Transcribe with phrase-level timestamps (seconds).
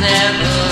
[0.00, 0.71] never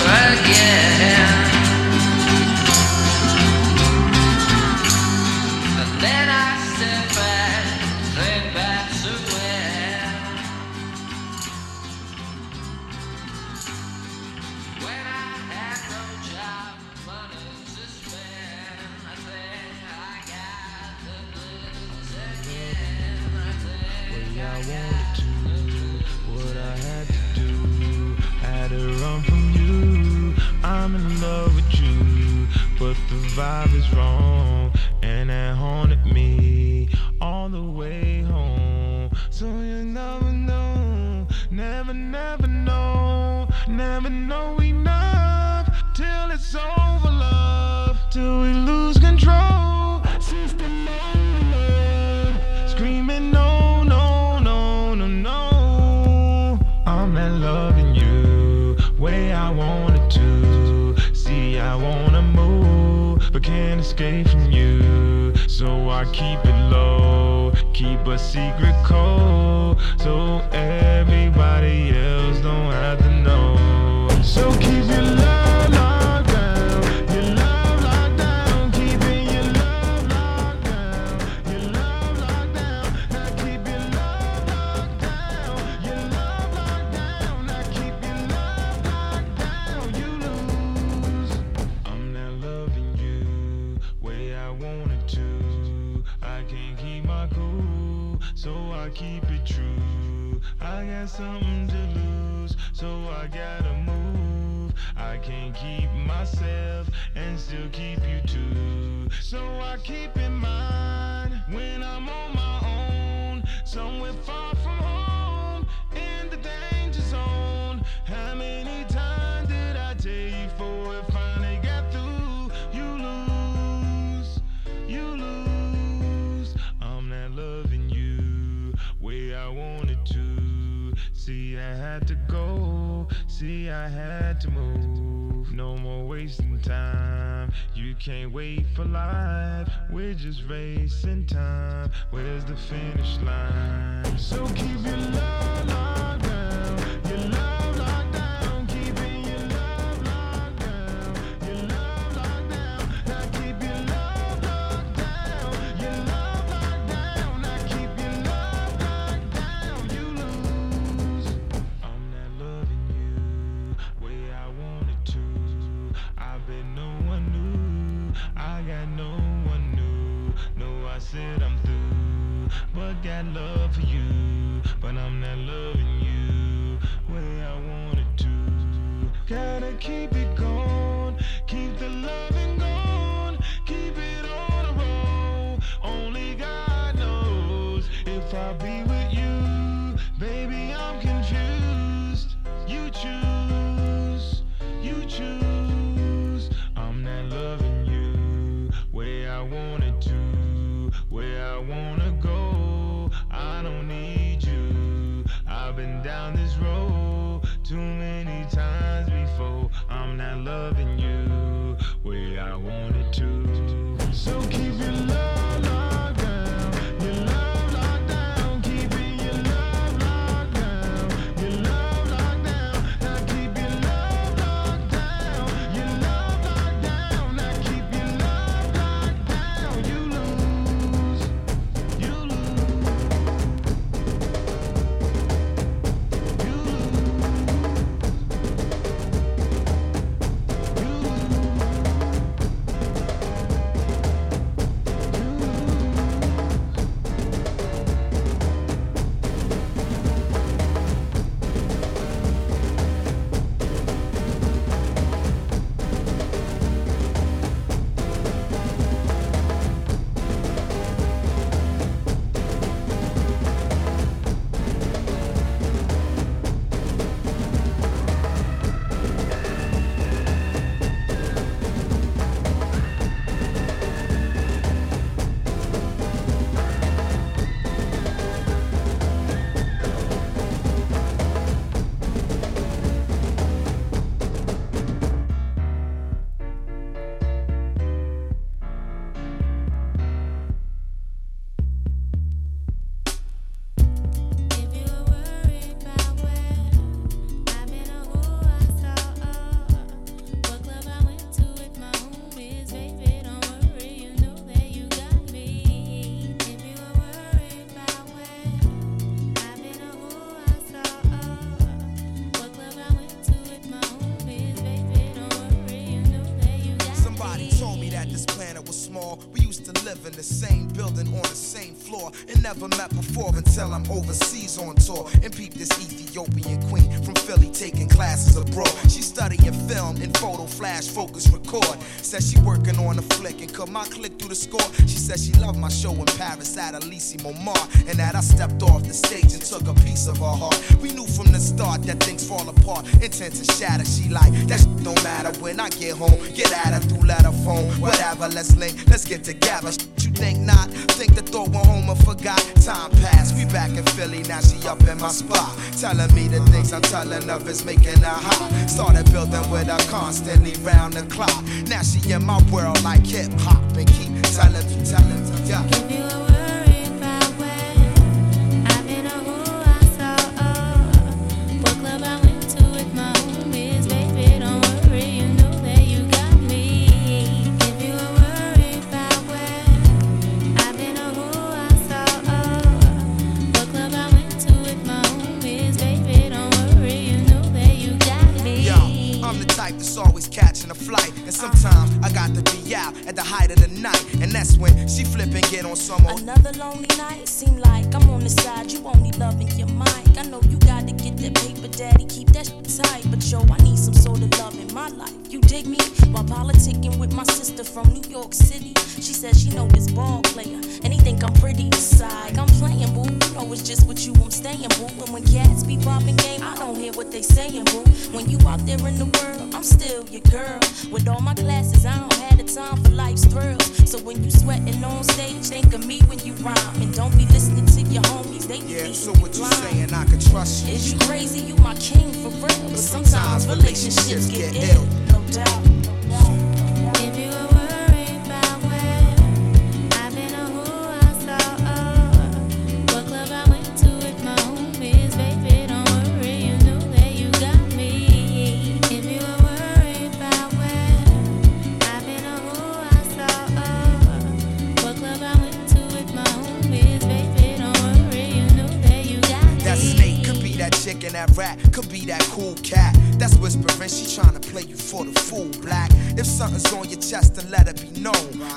[343.28, 343.84] to shatter.
[343.84, 346.16] She like that don't matter when I get home.
[346.34, 348.28] Get at her through letter phone, whatever.
[348.28, 349.70] Let's link, let's get together.
[349.98, 350.70] You think not?
[350.96, 352.40] Think the thought went home and forgot.
[352.64, 354.22] Time passed, we back in Philly.
[354.22, 358.00] Now she up in my spot, telling me the things I'm telling of is making
[358.00, 358.50] her hot.
[358.68, 361.44] Started building with her constantly round the clock.
[361.68, 365.89] Now she in my world like hip hop and keep telling me, telling me, yeah.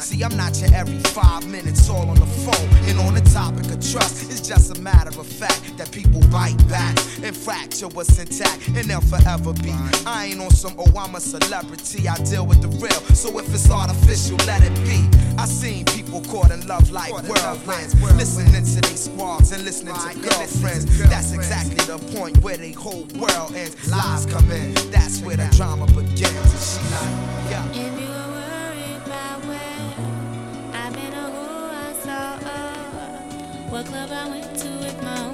[0.04, 2.70] See, I'm not your every five minutes all on the phone.
[2.90, 6.58] And on the topic of trust, it's just a matter of fact that people bite
[6.68, 9.72] back and fracture what's intact, and they'll forever be.
[10.06, 13.00] I ain't on some, oh, I'm a celebrity, I deal with the real.
[13.16, 15.08] So if it's artificial, let it be.
[15.38, 20.20] I seen people caught in love like whirlwinds, listening to these squads and listening to
[20.20, 21.00] girlfriends.
[21.08, 23.90] That's exactly the point where they whole world ends.
[23.90, 26.28] Lies come in, that's where the drama begins.
[26.28, 27.93] And she like, yeah.
[33.86, 35.33] Club I went to with my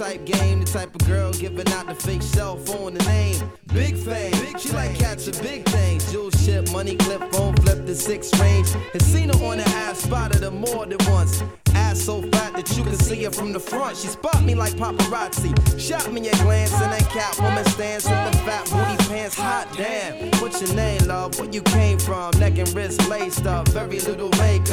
[0.00, 3.36] type game, the type of girl giving out the fake cell phone, the name.
[3.66, 6.10] Big fame, she like catching big things.
[6.10, 8.68] Jewel ship, money clip, phone flip the six range.
[8.94, 11.42] And seen her on the ass, spotted her more than once.
[11.74, 13.96] Ass so fat that you can see her from the front.
[13.96, 15.52] She spot me like paparazzi.
[15.78, 19.36] Shot me a glance and that Catwoman stance with the fat booty pants.
[19.36, 20.30] Hot damn.
[20.40, 21.38] What's your name, love?
[21.38, 22.30] Where you came from?
[22.38, 23.68] Neck and wrist laced up.
[23.68, 24.30] Very little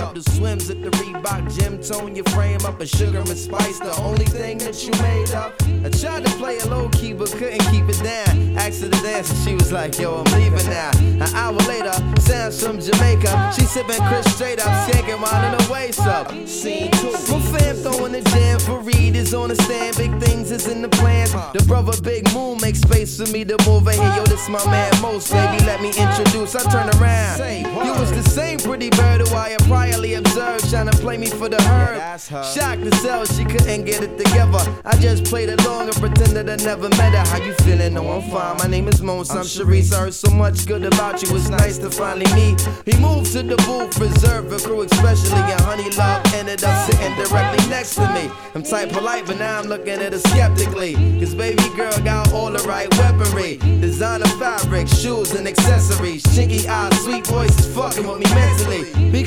[0.08, 0.24] makeup.
[0.24, 2.80] The swims at the Reebok gym tone your frame up.
[2.80, 5.62] A sugar and spice, the only thing that you made up.
[5.84, 8.58] I tried to play it low key, but couldn't keep it down.
[8.58, 10.92] Asked her to dance and she was like, yo, I'm leaving now.
[10.98, 13.54] An hour later, sounds from Jamaica.
[13.56, 16.32] She sipping Chris straight up, skanking while in her waist up.
[16.48, 19.98] Scene two My fam throwing the jam for Reed is on the stand.
[19.98, 21.32] Big things is in the plans.
[21.54, 24.16] The brother Big Moon makes space for me to move in here.
[24.18, 25.64] Yo, this my man Mos, baby.
[25.66, 26.56] Let me introduce.
[26.56, 27.38] I turn around.
[27.86, 31.28] You was the same pretty bird who I had priorly observed, trying to play me
[31.28, 32.00] for the herb.
[32.00, 32.44] her.
[32.44, 34.60] Shocked to sell, she couldn't get it together.
[34.86, 37.26] I just played along and pretended I never met her.
[37.26, 37.94] How you feeling?
[37.94, 38.58] No, I'm fine.
[38.58, 39.32] My name is Mos.
[39.32, 39.94] I'm Sharice.
[39.94, 41.36] I heard so much good about you.
[41.36, 42.68] It's nice to finally meet.
[42.86, 45.40] He moved to the booth, reserved for crew, especially.
[45.40, 48.30] And Honey Love ended up sitting directly next to me.
[48.56, 50.94] I'm tight polite, but now I'm looking at her skeptically.
[51.20, 53.58] Cause baby girl got all the right weaponry.
[53.82, 56.24] Designer fabric, shoes and accessories.
[56.24, 59.12] Chinky eyes, sweet voices fucking with me mentally.
[59.12, 59.24] We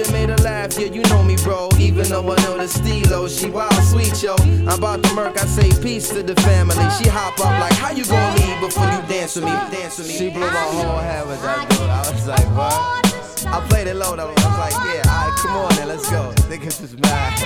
[0.00, 0.78] conversated, made her laugh.
[0.78, 1.68] Yeah, you know me, bro.
[1.78, 4.34] Even though I know the stilo, she wild sweet, yo.
[4.38, 6.76] I'm about to murk, I say peace to the family.
[6.98, 9.50] She hop up like, how you gonna leave before you dance with me?
[9.50, 10.14] Dance with me.
[10.14, 11.80] She blew my whole head with that dude.
[11.80, 13.06] I was like, what?
[13.46, 14.28] I played it low though.
[14.28, 16.32] I was like, yeah, alright, come on then, let's go.
[16.48, 17.38] Niggas was mad.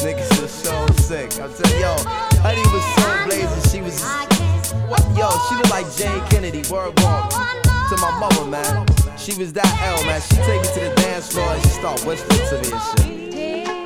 [0.00, 1.32] Niggas was so sick.
[1.40, 1.96] I'm telling yo,
[2.40, 3.70] Honey was so blazing.
[3.70, 4.02] She was,
[4.88, 5.02] what?
[5.16, 6.62] Yo, she looked like Jayne Kennedy.
[6.70, 9.03] Word walk to my mama, man.
[9.16, 10.20] She was that L, man.
[10.20, 13.33] She take me to the dance floor and she start whispering to me and shit.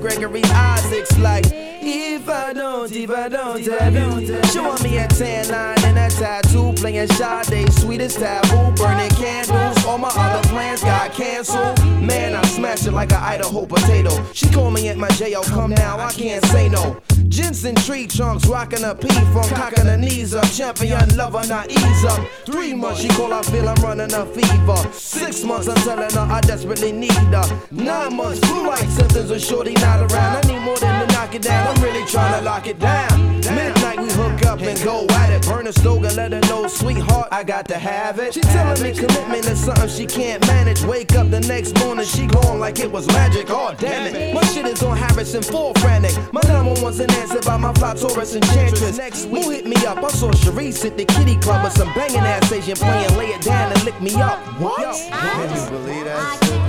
[0.00, 1.44] Gregory Isaacs like,
[1.80, 4.46] If I don't, if I don't, if I don't.
[4.46, 9.84] She want me a tan line and a tattoo, playing Sade, sweetest taboo, burning candles.
[9.86, 11.78] All my other plans got canceled.
[12.02, 14.10] Man, I smashed it like an Idaho potato.
[14.32, 17.00] She call me at my jail, come now, I can't say no.
[17.28, 20.50] Jensen tree trunks, rocking a P from cocking her knees up.
[20.50, 22.20] Champion lover, not ease up.
[22.46, 24.92] Three months, she call, I feel I'm running a fever.
[24.92, 27.44] Six months, I'm telling her I desperately need her.
[27.70, 30.44] Nine months, flu like symptoms with shorty not around.
[30.44, 33.40] I need more than to knock it down, I'm really trying to lock it down.
[33.40, 35.46] Midnight, we hook up and go at it.
[35.46, 38.32] Burn a stove and let her know, sweetheart, I got to have it.
[38.32, 40.82] She telling me commitment is something she can't manage.
[40.84, 43.50] Wake up the next morning, she gone like it was magic.
[43.50, 44.34] Oh, damn it.
[44.34, 46.16] My shit is on Harrison, full frantic.
[46.32, 48.96] My number one's an answer by my fly Taurus enchantress.
[48.96, 50.02] Next week, who hit me up?
[50.02, 53.42] I saw Sharice at the kitty club with some banging ass Asian playing, lay it
[53.42, 54.38] down and lick me up.
[54.58, 54.78] What?
[54.78, 56.62] Can you believe that shit,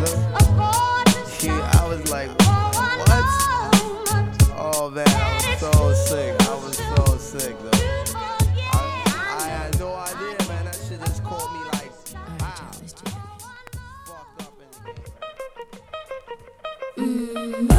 [1.47, 1.59] though?
[1.79, 2.48] I was like, what?
[4.81, 6.41] Oh man, I was so sick.
[6.47, 7.69] I was so sick, though.
[8.71, 10.63] I, I had no idea, man.
[10.63, 11.91] That shit just caught me like,
[12.39, 12.39] wow.
[12.39, 12.71] Ah,
[14.05, 14.53] fucked up
[16.97, 17.78] in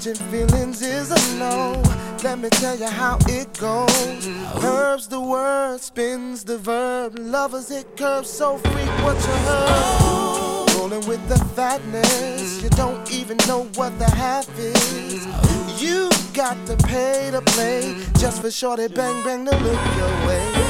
[0.00, 1.72] Catching feelings is a no.
[2.24, 4.30] Let me tell you how it goes.
[4.58, 7.18] Curves the word, spins the verb.
[7.18, 10.74] Lovers hit curves so freak what you heard.
[10.74, 15.26] Rolling with the fatness, you don't even know what the half is.
[15.78, 20.69] You got to pay to play just for shorty bang bang to look your way.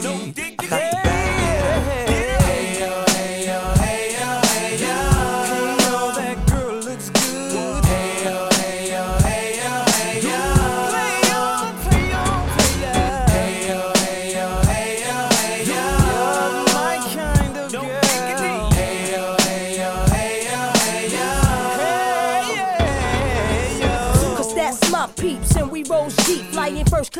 [0.00, 0.68] diggity.
[0.72, 1.39] I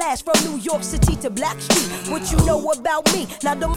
[0.00, 2.10] class from New York City to Blackstreet.
[2.10, 3.26] What you know about me?
[3.42, 3.76] Now don't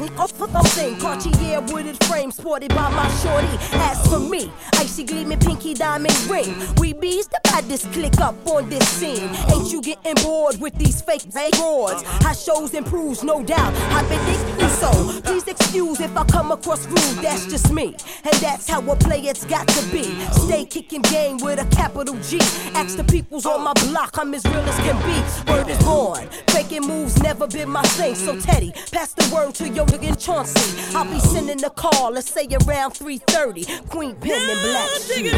[0.55, 3.57] I'm Cartier wooded frame sported by my shorty.
[3.73, 6.53] As for me, icy gleaming pinky diamond ring.
[6.77, 9.29] We bees the baddest click up on this scene.
[9.51, 12.03] Ain't you getting bored with these fake broads?
[12.23, 13.73] How shows improves, no doubt.
[13.91, 15.21] I've been thinking so.
[15.21, 17.23] Please excuse if I come across rude.
[17.23, 20.03] That's just me, and that's how a player's got to be.
[20.31, 22.37] Stay kicking game with a capital G.
[22.75, 25.51] Ask the peoples on my block, I'm as real as can be.
[25.51, 26.12] Word is born.
[26.47, 28.15] Faking moves never been my thing.
[28.15, 30.95] So Teddy, pass the word to your nigga Chauncey.
[30.95, 33.65] I'll be sending the call, let's say around 3:30.
[33.89, 35.33] Queen Pen and Black Sheep.
[35.33, 35.37] I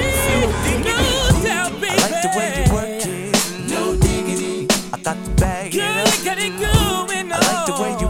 [1.97, 4.67] like the way you work it, no diggity.
[4.93, 7.09] I got to bag Girl, it up.
[7.09, 8.04] I like the way you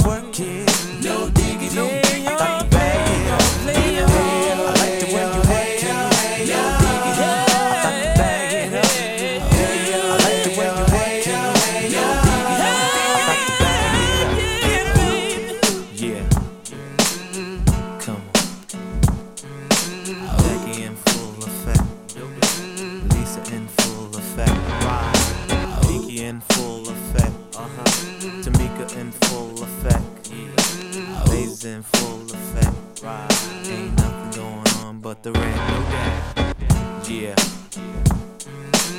[35.26, 37.10] the rent.
[37.10, 37.34] Yeah.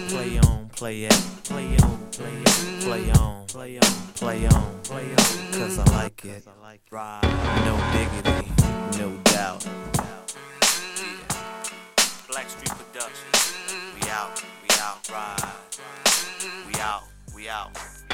[0.09, 1.13] Play on, play it.
[1.45, 2.83] Play on, play it.
[2.83, 5.53] Play on, play on, play on, play on.
[5.53, 6.45] Cause I like it.
[7.65, 8.51] No diggity,
[8.99, 9.65] no doubt.
[12.29, 13.55] Blackstreet Productions.
[13.95, 15.53] We out, we out, ride.
[16.67, 17.05] We out,
[17.37, 18.06] we out.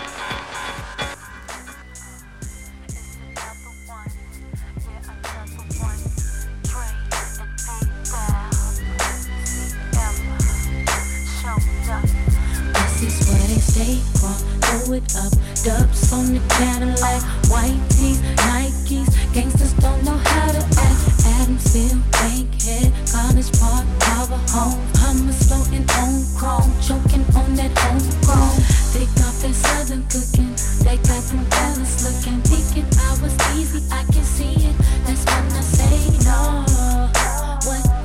[13.73, 14.53] This is what
[14.93, 15.33] it up.
[15.65, 19.09] Dubs on the Cadillac, white tees, Nikes.
[19.33, 21.01] Gangsters don't know how to act.
[21.41, 24.77] Adamsville, Bankhead, College Park, Power Home.
[25.01, 28.61] Hummus floating on chrome, choking on that homegrown.
[28.93, 30.53] They got that southern cooking,
[30.85, 32.43] they got them fellas looking.
[32.43, 34.77] Thinking I was easy, I can see it.
[35.07, 36.67] That's when I say no.
[37.65, 38.02] What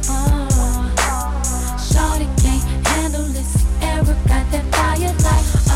[4.08, 5.67] Eric got that fire like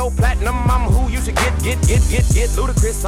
[0.00, 0.39] go platinum?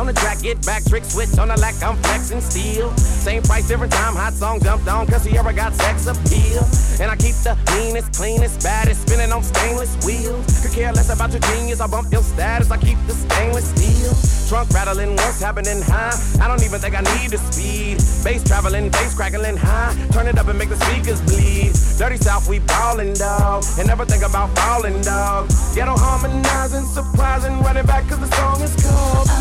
[0.02, 1.80] On the track, get back, trick switch on the lack.
[1.80, 2.90] I'm flexing steel.
[2.96, 4.16] Same price, different time.
[4.16, 6.66] Hot song jumped on, cause he ever got sex appeal.
[6.98, 10.42] And I keep the meanest, cleanest, baddest, spinning on stainless wheels.
[10.60, 14.10] Could care less about your genius, I bump your status, I keep the stainless steel.
[14.50, 16.12] Trunk rattling, what's happening high?
[16.42, 18.02] I don't even think I need the speed.
[18.26, 19.94] Bass traveling, bass crackling huh?
[20.10, 21.70] Turn it up and make the speakers bleed.
[21.96, 23.62] Dirty South, we ballin', dog.
[23.78, 25.48] And never think about falling, dog.
[25.76, 29.31] Ghetto harmonizing, surprising, running back cause the song is called.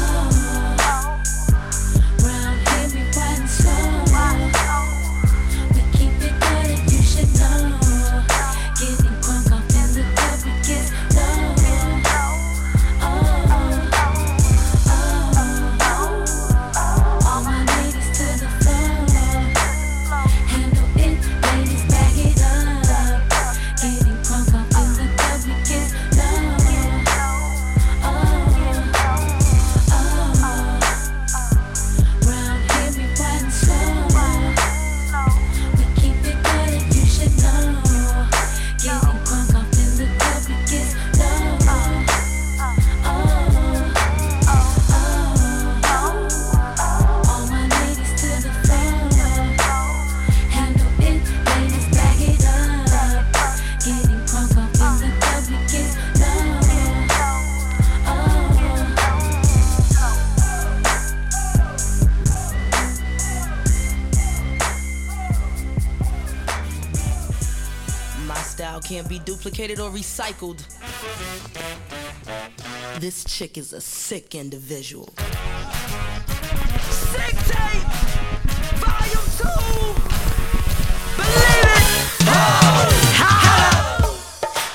[70.01, 70.65] Recycled.
[72.99, 75.09] This chick is a sick individual.
[76.89, 77.87] Sick tape,
[78.81, 79.61] volume two.
[81.17, 81.81] Believe it.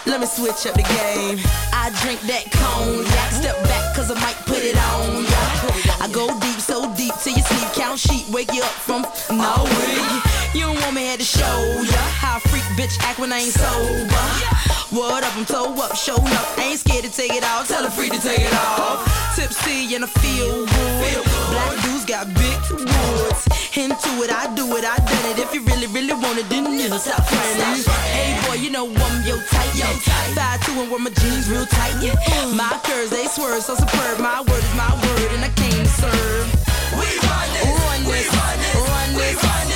[0.07, 1.41] Let me switch up the game.
[1.73, 3.33] I drink that cognac.
[3.33, 5.43] Step back, cause I might put it on ya.
[6.01, 7.73] I go deep, so deep till you sleep.
[7.75, 9.03] Count sheep, wake you up from
[9.37, 10.23] no way.
[10.55, 13.41] You don't want me here to show ya how a freak bitch act when I
[13.41, 14.66] ain't sober.
[14.90, 16.59] What up, I'm toe up, show up.
[16.59, 19.03] Ain't scared to take it off, tell a freak to take it off.
[19.35, 21.25] Tipsy and I feel good.
[21.51, 23.42] Black dudes got big woods.
[23.75, 25.42] Into it, I do it, I done it.
[25.42, 27.83] If you really, really want it, then you stop running.
[28.14, 29.90] Hey boy, you know I'm yo tight, yo.
[30.38, 31.99] Five two and wear my jeans real tight.
[32.01, 32.14] Yeah.
[32.55, 34.20] My curves they swerve so superb.
[34.20, 36.46] My word is my word, and I came to serve.
[36.94, 38.59] We run this, run this, run
[39.18, 39.76] this, run this.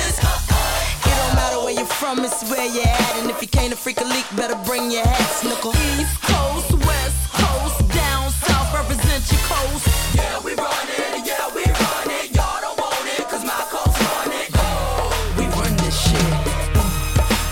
[1.81, 3.15] you're from, it's where you're at.
[3.17, 5.73] And if you can't a freak a leak, better bring your hat, snookle.
[5.97, 9.89] East Coast, West Coast, down south, represent your coast.
[10.13, 12.37] Yeah, we run it, yeah, we run it.
[12.37, 14.53] Y'all don't want it, my coast run it.
[14.61, 15.09] Oh,
[15.41, 16.21] we run this shit.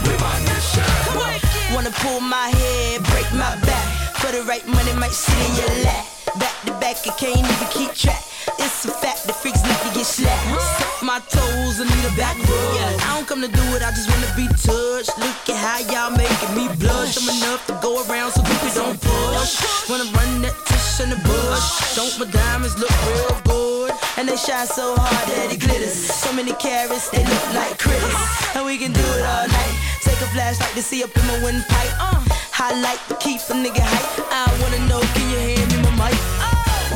[0.06, 1.74] We run this shit.
[1.74, 4.14] Wanna pull my head, break my back.
[4.22, 6.06] For the right money, might sit in your lap.
[6.38, 8.22] Back to back, you can't even keep track.
[8.58, 10.62] It's a fact that freaks like to get slapped.
[10.80, 13.00] Suck my toes and need a back rub.
[13.06, 15.14] I don't come to do it, I just wanna be touched.
[15.20, 17.18] Look at how y'all making me blush.
[17.20, 19.62] I'm enough to go around so people don't push.
[19.90, 21.96] Wanna run that tush in the bush.
[21.96, 23.92] Don't my diamonds look real good?
[24.18, 25.94] And they shine so hard that it glitters.
[25.94, 28.16] So many carrots, they look like critters.
[28.56, 29.76] And we can do it all night.
[30.02, 31.94] Take a flashlight to see up in my windpipe.
[32.00, 32.20] Uh,
[32.52, 34.28] highlight to keep a nigga hype.
[34.32, 36.20] I wanna know, can you hand me my mic?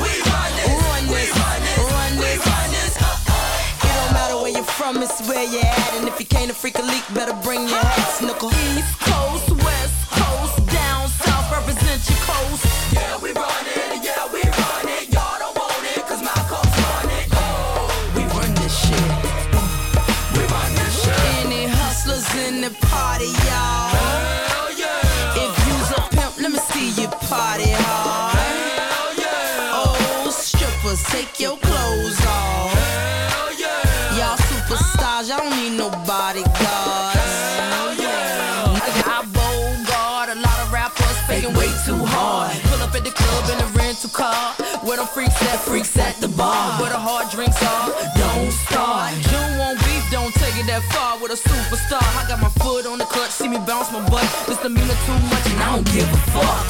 [0.03, 1.31] We run this, run this,
[4.83, 5.93] from, it's where you're at.
[5.95, 8.51] And if you can't a freak a leak, better bring your hat, snuckle.
[8.75, 12.65] East Coast, West Coast, down south, represent your coast.
[12.93, 13.92] Yeah, we run it,
[45.05, 45.13] car.
[45.13, 46.79] Freaks at, freaks at the bar.
[46.79, 49.13] Where the hard drinks are, don't start.
[49.31, 52.03] You want beef, don't take it that far with a superstar.
[52.17, 54.25] I got my foot on the clutch, see me bounce my butt.
[54.47, 56.65] This demeanor too much, and I don't give a fuck.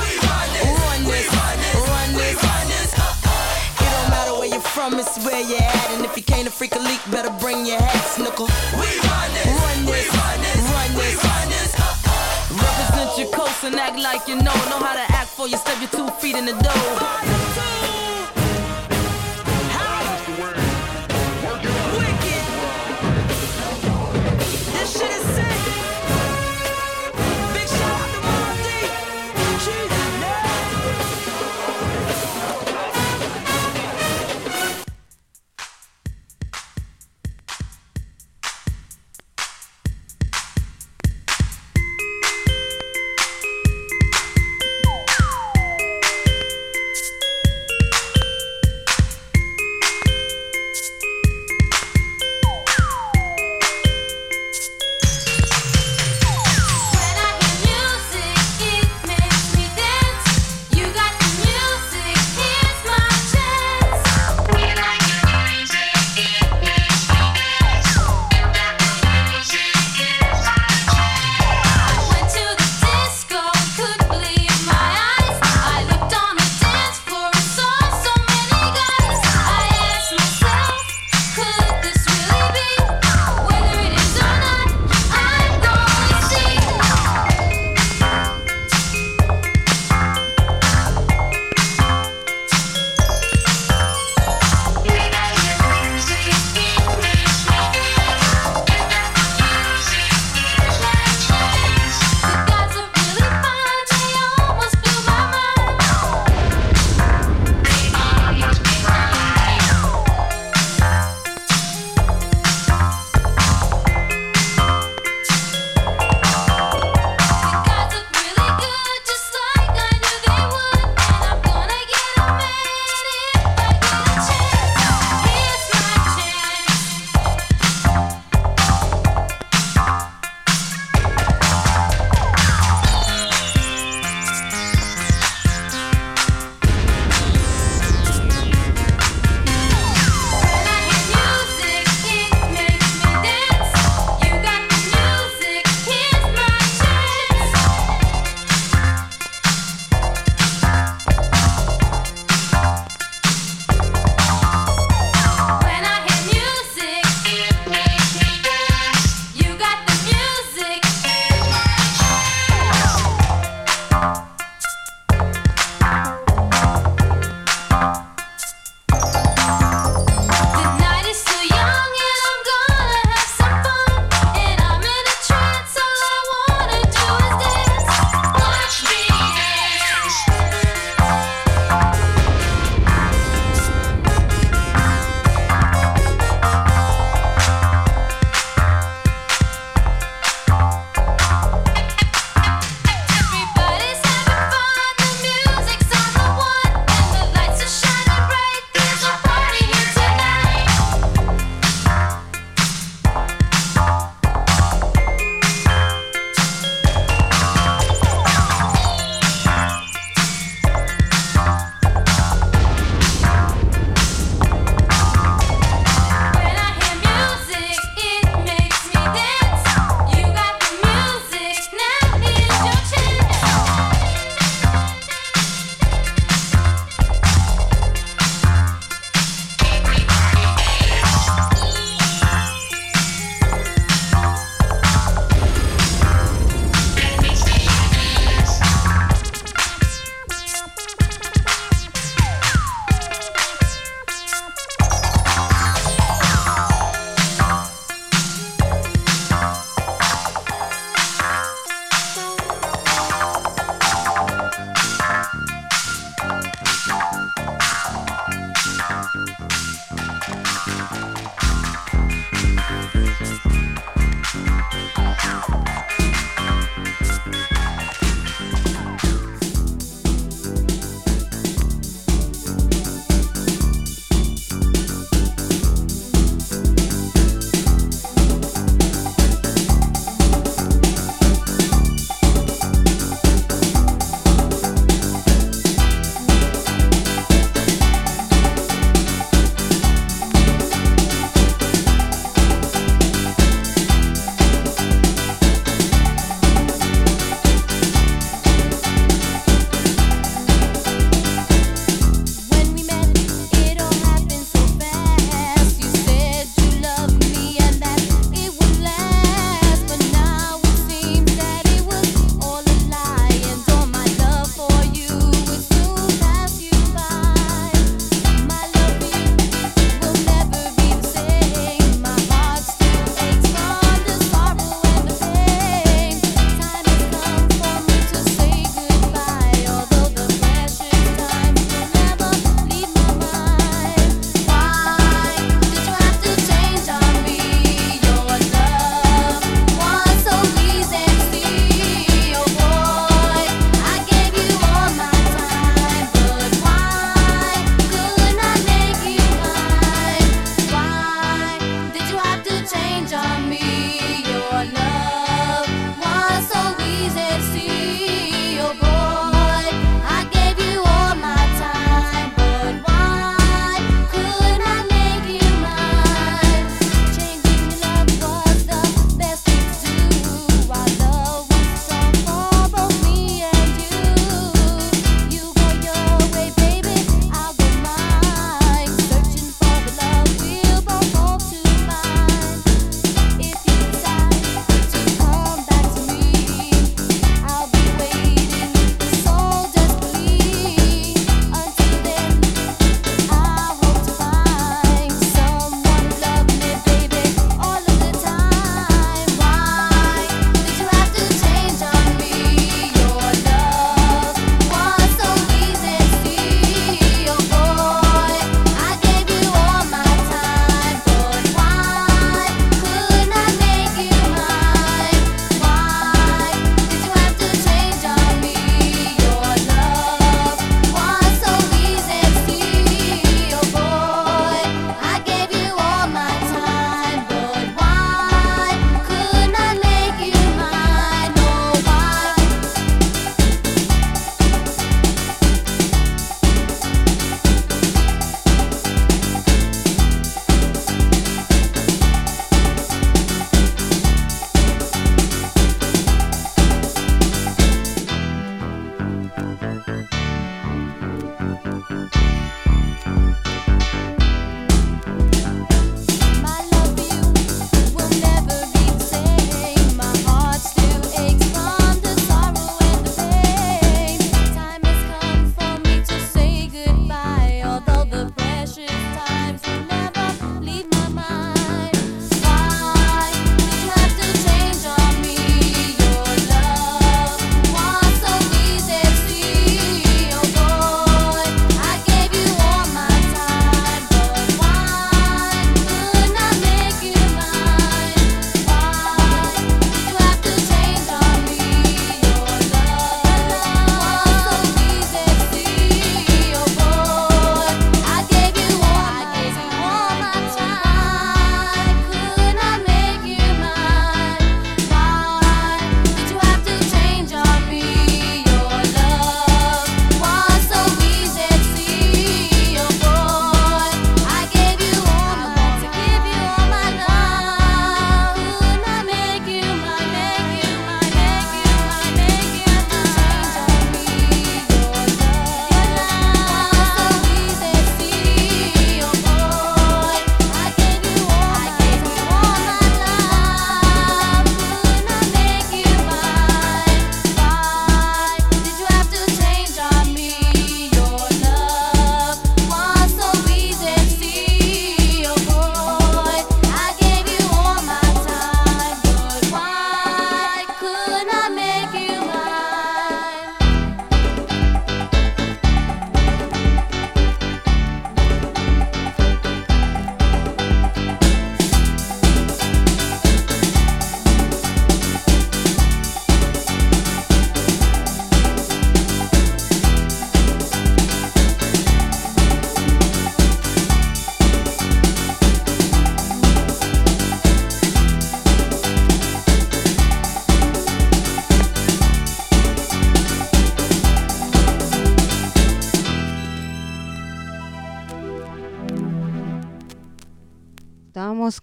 [0.00, 2.90] We run this, Run this, run this, run this.
[2.94, 5.88] It don't matter where you're from, it's where you're at.
[5.94, 8.48] And if you can't a freak a leak, better bring your hat, snuckle.
[8.78, 11.18] We run this, Run this, run this, run this.
[11.24, 11.72] run this.
[12.54, 14.56] Represent your coast and act like you know.
[14.70, 17.43] Know how to act for you, step your two feet in the door.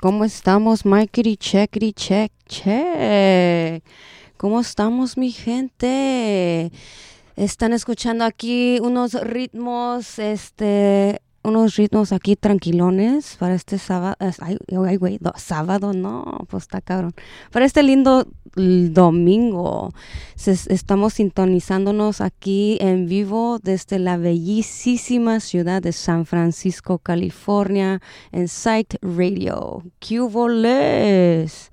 [0.01, 0.83] ¿Cómo estamos?
[0.83, 3.83] Mikey checkity check check.
[4.35, 6.71] ¿Cómo estamos mi gente?
[7.35, 14.15] Están escuchando aquí unos ritmos, este, unos ritmos aquí tranquilones para este sábado.
[14.39, 17.13] Ay, ay, güey, do- sábado, no, pues está cabrón.
[17.51, 19.93] Para este lindo domingo.
[20.45, 28.97] Estamos sintonizándonos aquí en vivo desde la bellísima ciudad de San Francisco, California, en Site
[29.01, 29.83] Radio.
[29.99, 31.71] ¿Qué hubo les?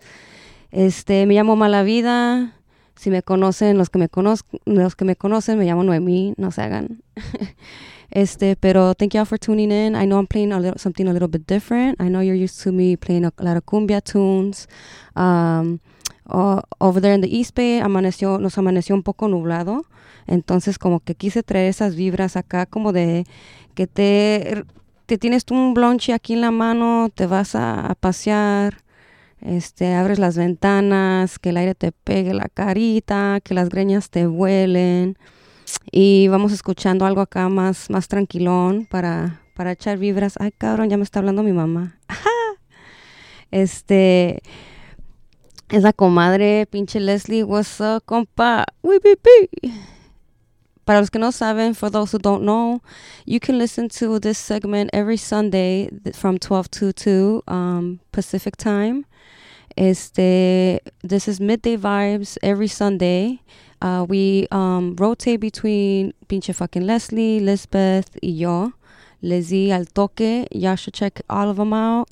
[0.71, 2.55] Este, me llamo Malavida.
[2.95, 6.51] Si me conocen, los que me conozcan, los que me conocen, me llamo Noemí, no
[6.51, 7.03] se hagan.
[8.11, 9.95] este, pero thank y'all for tuning in.
[9.95, 12.01] I know I'm playing a little, something a little bit different.
[12.01, 14.67] I know you're used to me playing a lot of cumbia tunes.
[15.15, 15.81] Um,
[16.81, 19.85] over there in the East Bay amaneció, nos amaneció un poco nublado.
[20.27, 23.25] Entonces como que quise traer esas vibras acá como de
[23.75, 24.65] que te,
[25.07, 28.83] te tienes un blonche aquí en la mano, te vas a, a pasear,
[29.41, 34.27] este, abres las ventanas, que el aire te pegue la carita, que las greñas te
[34.27, 35.17] vuelen
[35.91, 40.35] y vamos escuchando algo acá más, más tranquilón para, para echar vibras.
[40.39, 41.99] Ay, cabrón, ya me está hablando mi mamá.
[43.51, 44.43] Este,
[45.71, 48.67] es la comadre, pinche Leslie, what's up, compa?
[50.85, 52.83] Para los que no saben, for those who don't know,
[53.27, 59.05] you can listen to this segment every Sunday from 12 to 2 um, Pacific time.
[59.77, 63.41] Este, this is midday vibes every Sunday.
[63.81, 68.73] Uh, we um, rotate between pinche fucking Leslie, Lisbeth, y yo.
[69.23, 70.47] Lizzie al toque.
[70.53, 72.09] Y'all should check all of them out.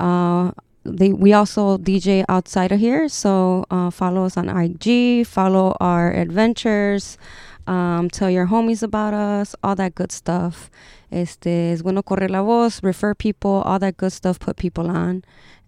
[0.00, 0.52] Uh,
[0.84, 6.10] they, we also DJ outside of here, so uh, follow us on IG, follow our
[6.12, 7.18] adventures,
[7.66, 10.70] um, tell your homies about us, all that good stuff.
[11.10, 15.24] Este, es bueno correr la voz, refer people, all that good stuff, put people on.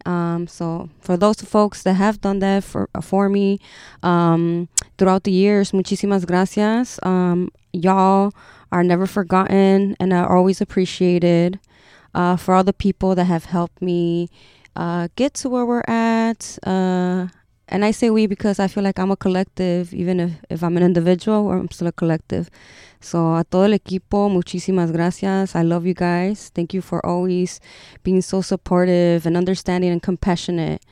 [0.06, 3.60] Um, so for those folks that have done that for for me
[4.02, 6.98] um, throughout the years, muchísimas gracias.
[7.02, 8.32] Um, y'all
[8.72, 11.58] are never forgotten and are always appreciated.
[12.12, 14.28] Uh, for all the people that have helped me
[14.74, 16.58] uh, get to where we're at.
[16.64, 17.28] Uh,
[17.70, 20.76] and I say we because I feel like I'm a collective, even if, if I'm
[20.76, 22.50] an individual, I'm still a collective.
[23.00, 25.54] So a todo el equipo, muchísimas gracias.
[25.54, 26.50] I love you guys.
[26.54, 27.60] Thank you for always
[28.02, 30.82] being so supportive and understanding and compassionate.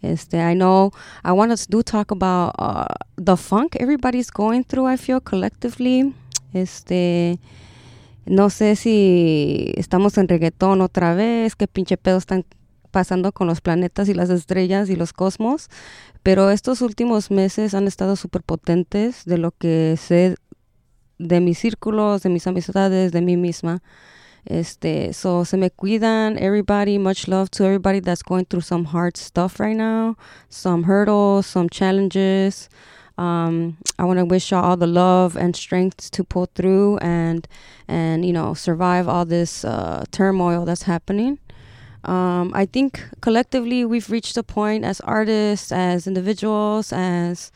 [0.00, 0.92] Este, I know
[1.24, 2.86] I want us to do talk about uh,
[3.16, 4.86] the funk everybody's going through.
[4.86, 6.14] I feel collectively.
[6.54, 7.38] Este,
[8.26, 12.44] no sé si estamos en reggaetón otra vez, qué pinche pedo están
[12.98, 15.68] pasando con los planetas y las estrellas y los cosmos,
[16.24, 20.34] pero estos últimos meses han estado súper potentes de lo que sé
[21.20, 23.82] de mis círculos, de mis amistades, de mí misma.
[24.46, 29.16] Este, so se me cuidan, everybody, much love to everybody that's going through some hard
[29.16, 30.16] stuff right now,
[30.48, 32.68] some hurdles, some challenges.
[33.16, 37.46] Um, I want to wish y'all all the love and strength to pull through and
[37.86, 41.38] and you know survive all this uh, turmoil that's happening.
[42.04, 47.50] Um, I think collectively we've reached a point as artists, as individuals, as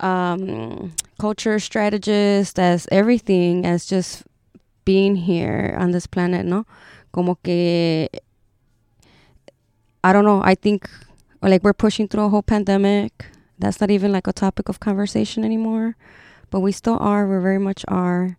[0.00, 4.24] um, culture strategists, as everything, as just
[4.84, 6.66] being here on this planet, no?
[7.12, 8.08] Como que,
[10.02, 10.90] I don't know, I think
[11.42, 13.26] like we're pushing through a whole pandemic.
[13.58, 15.96] That's not even like a topic of conversation anymore.
[16.50, 18.36] But we still are, we very much are.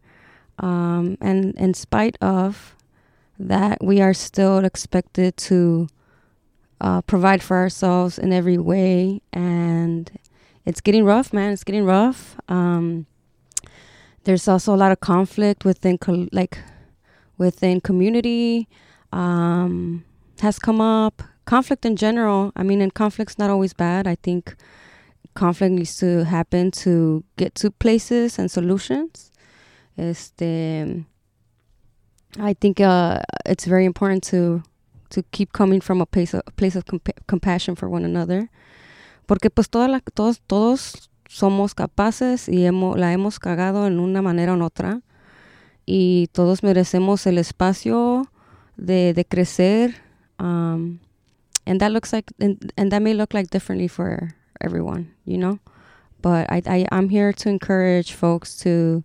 [0.60, 2.76] Um, and in spite of
[3.48, 5.88] that, we are still expected to
[6.80, 9.22] uh, provide for ourselves in every way.
[9.34, 10.12] And
[10.66, 11.54] it's getting rough, man.
[11.54, 12.38] It's getting rough.
[12.48, 13.06] Um,
[14.24, 16.60] there's also a lot of conflict within, col- like,
[17.38, 18.68] within community.
[19.12, 20.06] Um,
[20.42, 21.22] has come up.
[21.46, 22.52] Conflict in general.
[22.56, 24.08] I mean, and conflict's not always bad.
[24.08, 24.56] I think
[25.34, 29.32] conflict needs to happen to get to places and solutions.
[29.98, 31.06] Este,
[32.40, 34.64] I think uh, it's very important to
[35.12, 38.50] to keep coming from a place of, place of compa- compassion for one another,
[39.28, 44.22] porque pues toda la, todos todos somos capaces y hemos, la hemos cagado en una
[44.22, 45.02] manera o en otra
[45.86, 48.28] y todos merecemos el espacio
[48.78, 49.96] de, de crecer.
[50.40, 51.00] Um,
[51.66, 55.60] and that looks like and, and that may look like differently for everyone, you know.
[56.22, 59.04] But I, I I'm here to encourage folks to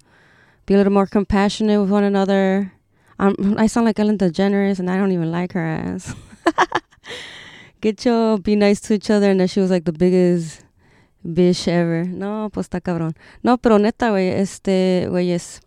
[0.66, 2.72] be a little more compassionate with one another.
[3.18, 6.14] Um, I sound like Ellen DeGeneres, and I don't even like her ass.
[7.80, 10.62] Get your be nice to each other, and then she was like the biggest
[11.24, 12.04] bitch ever.
[12.06, 13.14] No, pues está cabrón.
[13.42, 15.60] No, pero neta, güey, este, güey, es.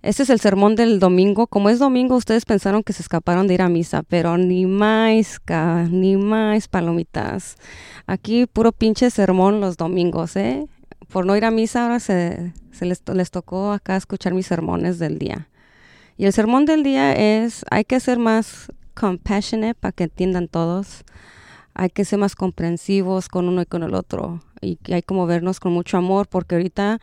[0.00, 1.48] Este es el sermón del domingo.
[1.48, 5.40] Como es domingo, ustedes pensaron que se escaparon de ir a misa, pero ni más,
[5.40, 7.56] ca- ni más palomitas.
[8.06, 10.66] Aquí puro pinche sermón los domingos, ¿eh?
[11.08, 14.98] Por no ir a misa, ahora se, se les, les tocó acá escuchar mis sermones
[15.00, 15.48] del día.
[16.18, 21.04] Y el sermón del día es, hay que ser más compassionate para que entiendan todos.
[21.74, 24.42] Hay que ser más comprensivos con uno y con el otro.
[24.60, 27.00] Y que hay como vernos con mucho amor porque ahorita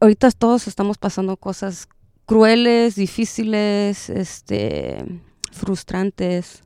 [0.00, 1.88] ahorita todos estamos pasando cosas
[2.24, 5.04] crueles, difíciles, este,
[5.52, 6.62] frustrantes,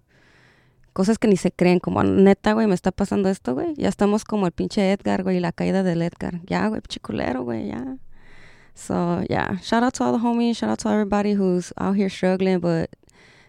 [0.93, 3.75] cosas que ni se creen, como neta, güey, me está pasando esto, güey.
[3.75, 6.41] Ya estamos como el pinche Edgar, güey, la caída del Edgar.
[6.47, 7.97] Ya, güey, chiculero, güey, ya.
[8.77, 12.11] So, yeah, shout out to all the homies, shout out to everybody who's out here
[12.11, 12.91] struggling, but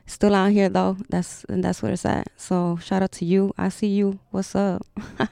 [0.06, 0.96] still out here though.
[1.10, 2.30] That's and that's where it's at.
[2.38, 3.54] So, shout out to you.
[3.58, 4.20] I see you.
[4.32, 4.88] What's up?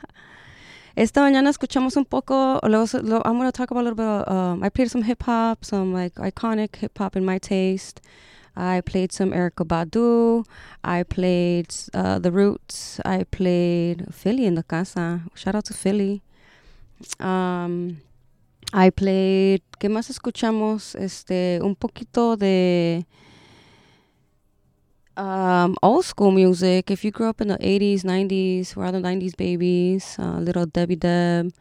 [0.98, 2.60] Esta mañana escuchamos un poco.
[2.62, 4.06] I'm to talk about a little bit.
[4.06, 8.02] Of, um, I played some hip hop, some like iconic hip hop in my taste.
[8.58, 10.46] I played some Erykah Badu.
[10.84, 13.00] I played uh, The Roots.
[13.06, 15.22] I played Philly in the casa.
[15.36, 16.22] Shout out to Philly.
[17.20, 18.02] Um,
[18.74, 19.62] I played.
[19.80, 20.96] ¿Qué más escuchamos?
[20.96, 23.06] Este, un poquito de
[25.18, 26.92] um, old school music.
[26.92, 30.18] If you grew up in the 80s, 90s, we're all the 90s babies.
[30.20, 31.54] Uh, little Debbie Deb,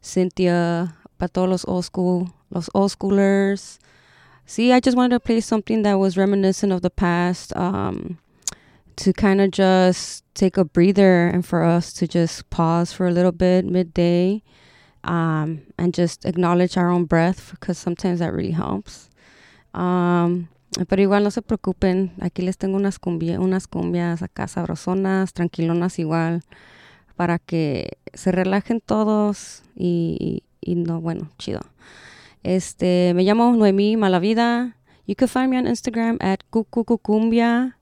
[0.00, 3.78] Cynthia, para todos los old school, los old schoolers.
[4.46, 7.56] See, I just wanted to play something that was reminiscent of the past.
[7.56, 8.18] Um,
[8.96, 13.10] to kind of just take a breather and for us to just pause for a
[13.10, 14.42] little bit midday
[15.04, 19.10] um, and just acknowledge our own breath because sometimes that really helps.
[19.74, 20.48] Um,
[20.88, 25.98] pero igual no se preocupen, aquí les tengo unas, cumbia, unas cumbias acá sabrosonas, tranquilonas
[25.98, 26.42] igual,
[27.16, 31.60] para que se relajen todos y, y no, bueno, chido.
[32.42, 34.76] Este, me llamo Noemí Malavida.
[35.06, 37.76] You can find me on Instagram at cucucucumbia.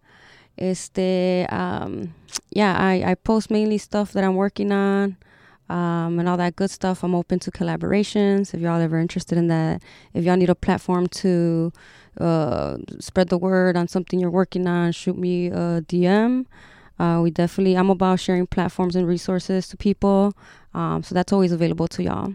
[0.56, 2.12] Este, um,
[2.50, 5.16] yeah, I, I post mainly stuff that I'm working on
[5.70, 7.04] um, and all that good stuff.
[7.04, 9.82] I'm open to collaborations if y'all ever interested in that.
[10.12, 11.72] If y'all need a platform to
[12.18, 16.46] uh, spread the word on something you're working on, shoot me a DM.
[16.98, 20.34] Uh, we definitely, I'm about sharing platforms and resources to people.
[20.74, 22.34] Um, so that's always available to y'all.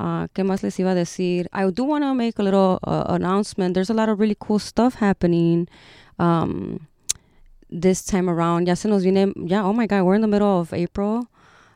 [0.00, 1.46] Uh, ¿Qué más les iba a decir?
[1.52, 3.74] I do want to make a little uh, announcement.
[3.74, 5.68] There's a lot of really cool stuff happening
[6.18, 6.88] um,
[7.70, 8.66] this time around.
[8.66, 11.28] Ya se nos viene, yeah, oh my God, we're in the middle of April,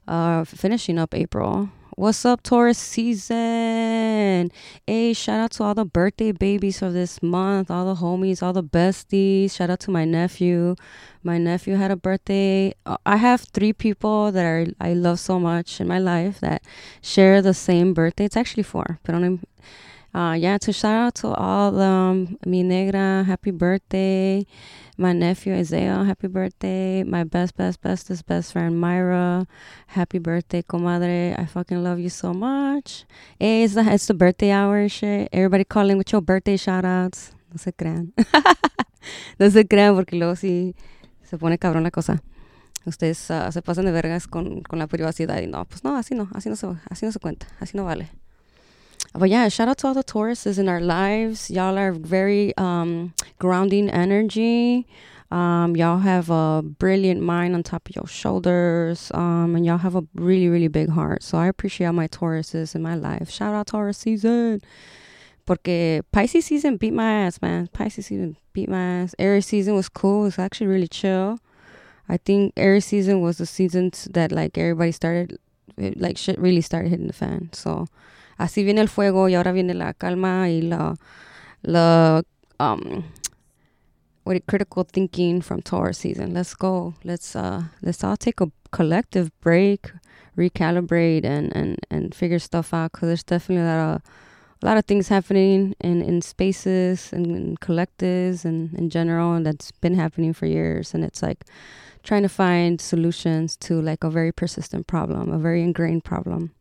[0.07, 1.71] uh, finishing up April.
[1.97, 4.51] What's up, Taurus season?
[4.87, 8.53] Hey, shout out to all the birthday babies of this month, all the homies, all
[8.53, 9.53] the besties.
[9.53, 10.77] Shout out to my nephew.
[11.23, 12.75] My nephew had a birthday.
[12.85, 16.63] Uh, I have three people that are, I love so much in my life that
[17.01, 18.27] share the same birthday.
[18.27, 19.41] It's actually four, but only
[20.17, 24.47] uh, yeah, to shout out to all um, mi negra, happy birthday.
[24.97, 27.05] My nephew Isaiah, happy birthday.
[27.05, 29.47] My best, best, bestest best friend Myra,
[29.89, 31.39] happy birthday, comadre.
[31.39, 33.05] I fucking love you so much.
[33.39, 35.29] Hey, it's the, birthday hour shit.
[35.33, 37.33] Everybody calling with your birthday shout outs.
[37.53, 38.15] No se crean.
[39.39, 40.75] no se crean porque luego sí
[41.25, 42.23] se pone cabrón la cosa.
[42.87, 46.15] Ustedes ah, se pasan de vergas con, con la privacidad y no, pues no, así
[46.15, 48.09] no, así no se, así no se cuenta, así no vale.
[49.15, 51.51] But yeah, shout out to all the Tauruses in our lives.
[51.51, 54.87] Y'all are very um, grounding energy.
[55.31, 59.11] Um, y'all have a brilliant mind on top of your shoulders.
[59.15, 61.23] Um, and y'all have a really, really big heart.
[61.23, 63.31] So I appreciate all my Tauruses in my life.
[63.31, 64.61] Shout out Taurus season.
[65.47, 67.69] Porque Pisces season beat my ass, man.
[67.69, 69.15] Pisces season beat my ass.
[69.19, 70.23] Aries season was cool.
[70.23, 71.39] It was actually really chill.
[72.09, 75.39] I think Aries season was the season that like everybody started,
[75.77, 77.51] it, like shit really started hitting the fan.
[77.53, 77.87] So
[78.37, 80.97] así viene el fuego y ahora viene la calma y la,
[81.63, 82.23] la
[82.59, 83.05] um,
[84.27, 86.35] what critical thinking from Taurus season.
[86.35, 86.95] Let's go.
[87.05, 89.93] Let's uh let's all take a collective break,
[90.37, 94.03] recalibrate and and and figure stuff out because there's definitely a lot of
[94.63, 99.47] a lot of things happening in in spaces and in collectives and in general and
[99.47, 101.45] that's been happening for years and it's like
[102.03, 106.53] trying to find solutions to like a very persistent problem, a very ingrained problem.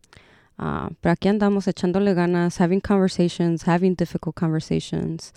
[0.57, 5.33] Uh, pero aquí andamos echándole ganas, having conversations, having difficult conversations.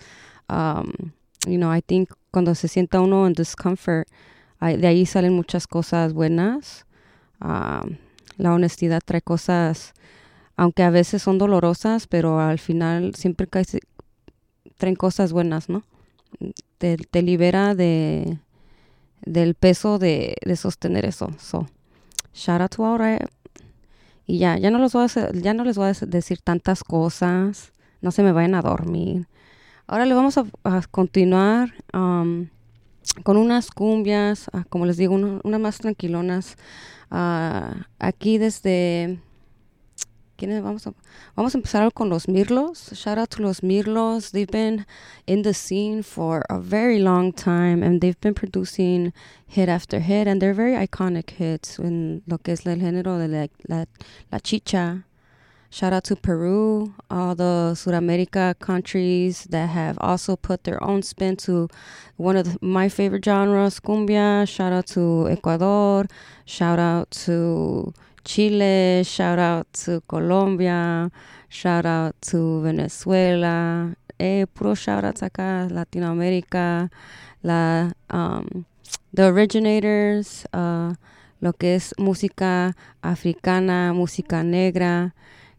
[0.49, 1.13] Um,
[1.47, 4.07] you know, I think cuando se sienta uno en discomfort,
[4.61, 6.85] de ahí salen muchas cosas buenas.
[7.41, 7.97] Um,
[8.37, 9.93] la honestidad trae cosas,
[10.57, 13.81] aunque a veces son dolorosas, pero al final siempre cae-
[14.77, 15.83] traen cosas buenas, ¿no?
[16.79, 18.39] Te, libera de
[19.23, 21.33] del peso de, de sostener eso.
[21.39, 21.67] So,
[22.33, 23.29] shout out to right.
[24.29, 27.73] Y ya, ya no les voy a, ya no les voy a decir tantas cosas.
[28.03, 29.27] no se me vayan a dormir.
[29.87, 30.45] Ahora le vamos a,
[30.91, 36.57] continuar con unas cumbias, ah, como les digo, uno- unas más tranquilonas.
[37.11, 39.19] Ah, aquí desde...
[40.39, 40.95] ¿Quiénes vamos a,
[41.35, 42.93] vamos a empezar con los Mirlos.
[42.95, 44.31] Shout out to los Mirlos.
[44.31, 44.87] They've been
[45.27, 49.13] in the scene for a very long time and they've been producing
[49.49, 53.27] hit after hit and they're very iconic hits en lo que es el género de
[53.27, 53.85] la, la,
[54.31, 55.05] la chicha.
[55.71, 61.35] Shout out to Peru, all the Sudamerica countries that have also put their own spin
[61.39, 61.69] to
[62.17, 64.49] one of the, my favorite genres, cumbia.
[64.49, 66.07] Shout out to Ecuador.
[66.45, 67.93] Shout out to
[68.25, 69.03] Chile.
[69.05, 71.11] Shout out to Colombia.
[71.49, 73.95] Shout out to Venezuela.
[74.19, 76.91] Eh, puro shout outs acá, Latinoamérica.
[77.43, 78.65] La, um,
[79.15, 80.95] the originators, uh,
[81.41, 85.15] lo que es música africana, música negra.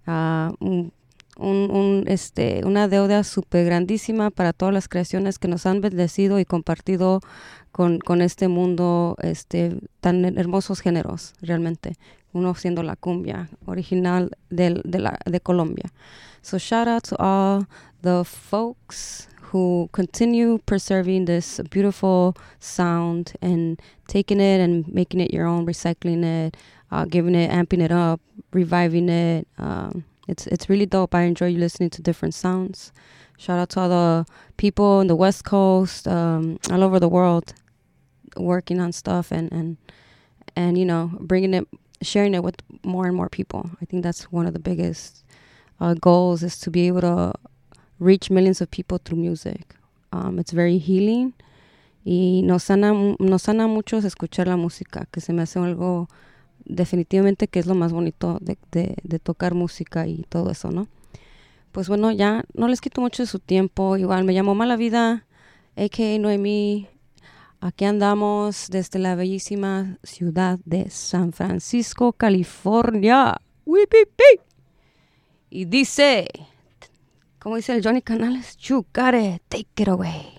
[0.08, 0.92] Un,
[1.38, 6.40] un- un, este, una deuda súper grandísima para todas las creaciones que nos han bendecido
[6.40, 7.22] y compartido
[7.72, 11.94] con, con este mundo este, tan hermosos géneros, realmente.
[12.34, 15.90] Uno siendo la cumbia original del- de, la, de Colombia.
[16.42, 17.66] So shout out to all
[18.02, 25.48] the folks who continue preserving this beautiful sound and taking it and making it your
[25.48, 26.56] own, recycling it,
[26.92, 28.22] uh, giving it, amping it up,
[28.54, 29.48] reviving it.
[29.58, 31.16] Um, it's it's really dope.
[31.16, 32.92] I enjoy you listening to different sounds.
[33.38, 34.26] Shout out to all the
[34.58, 37.54] people in the West Coast, um, all over the world,
[38.38, 39.78] working on stuff and and
[40.56, 41.68] and you know bringing it,
[42.02, 43.70] sharing it with more and more people.
[43.82, 45.24] I think that's one of the biggest
[45.80, 47.34] uh, goals is to be able to
[48.00, 49.76] reach millions of people through music.
[50.12, 51.34] Um, it's very healing
[52.06, 56.08] y nos sana, nos sana mucho escuchar la música, que se me hace algo
[56.66, 60.88] definitivamente que es lo más bonito de, de- tocar música y todo eso, ¿no?
[61.72, 63.98] Pues bueno, ya no les quito mucho de su tiempo.
[63.98, 65.26] Igual me llamo Mala Vida,
[65.76, 66.18] a.k.a.
[66.18, 66.88] Noemí.
[67.62, 73.36] Aquí andamos desde la bellísima ciudad de San Francisco, California.
[75.50, 76.28] Y dice,
[77.38, 80.39] como dice el Johnny Canales, you take it away.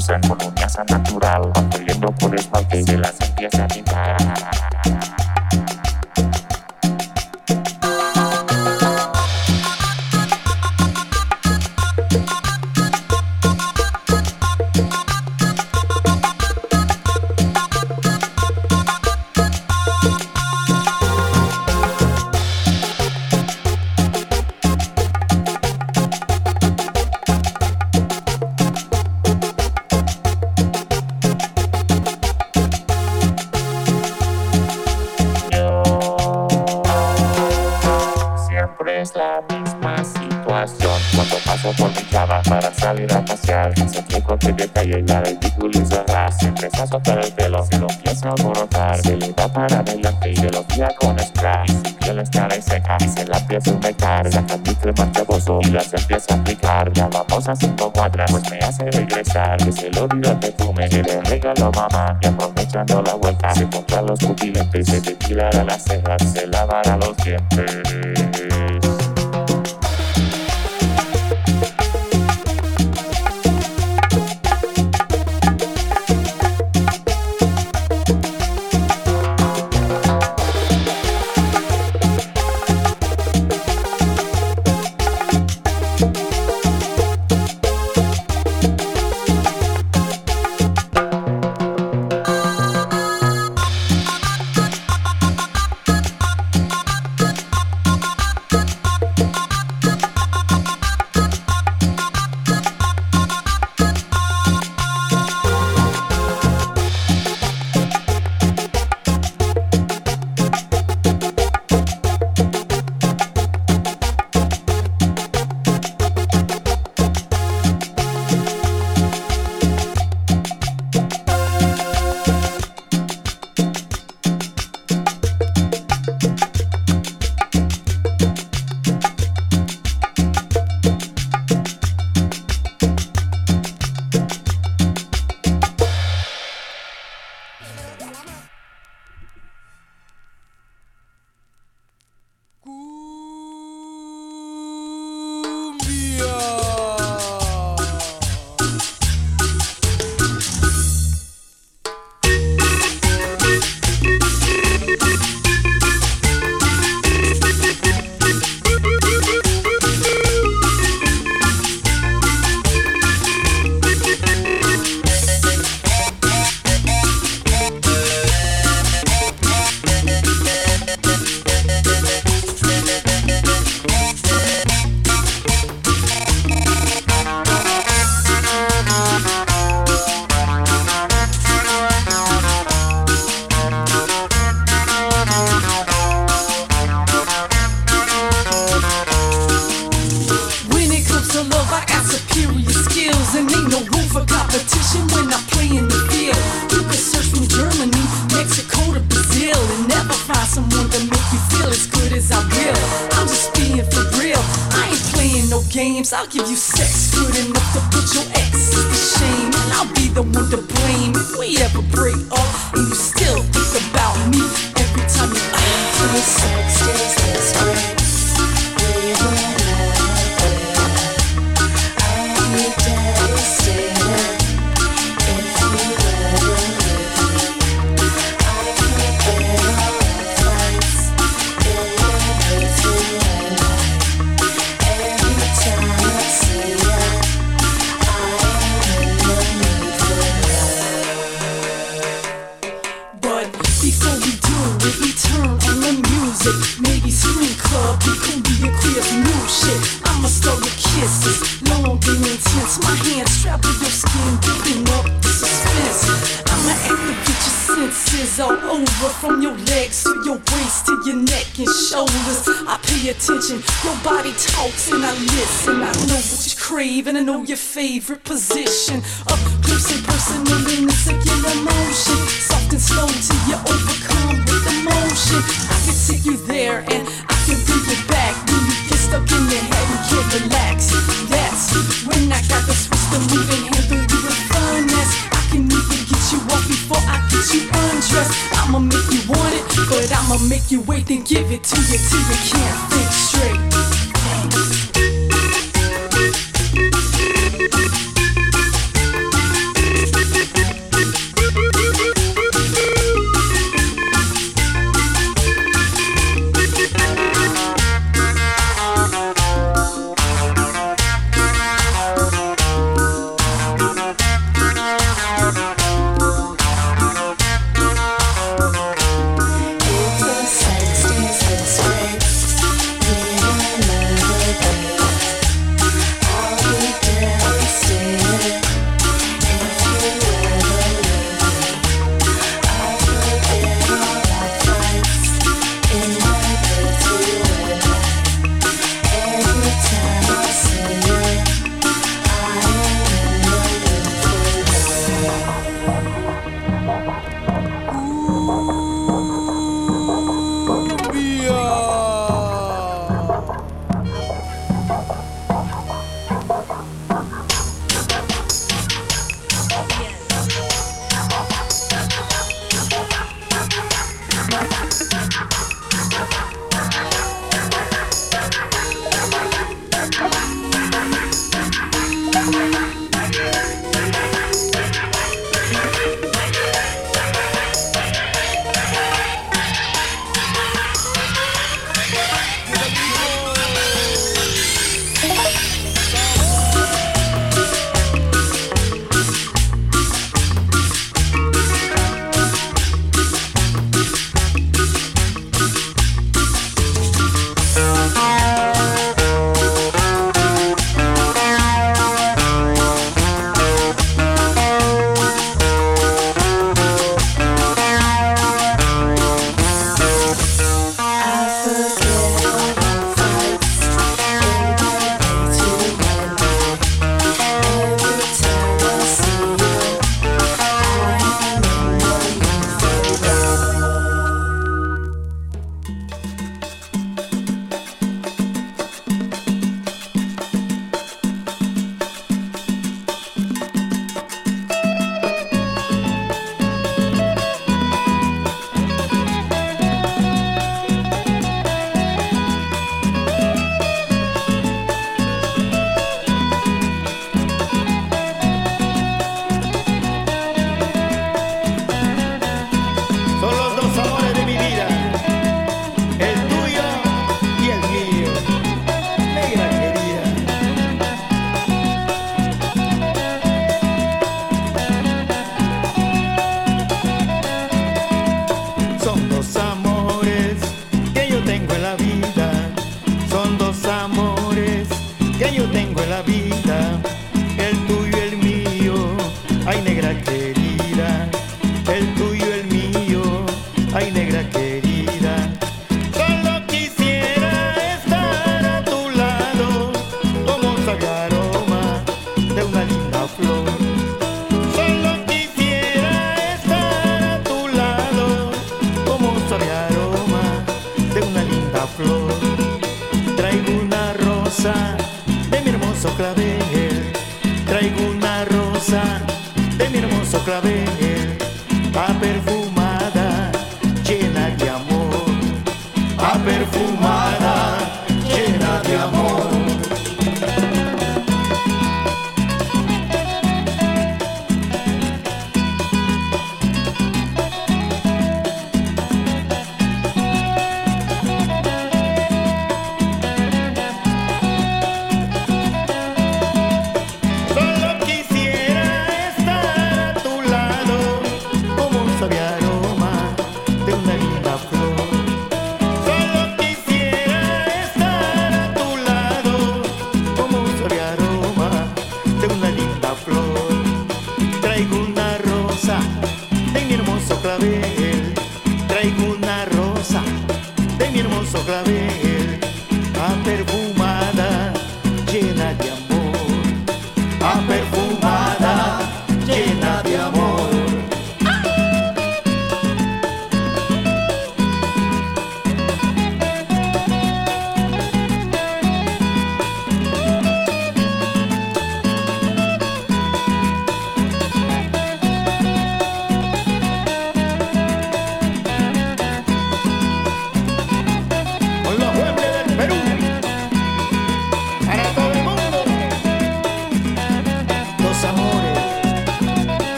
[0.00, 0.37] 100%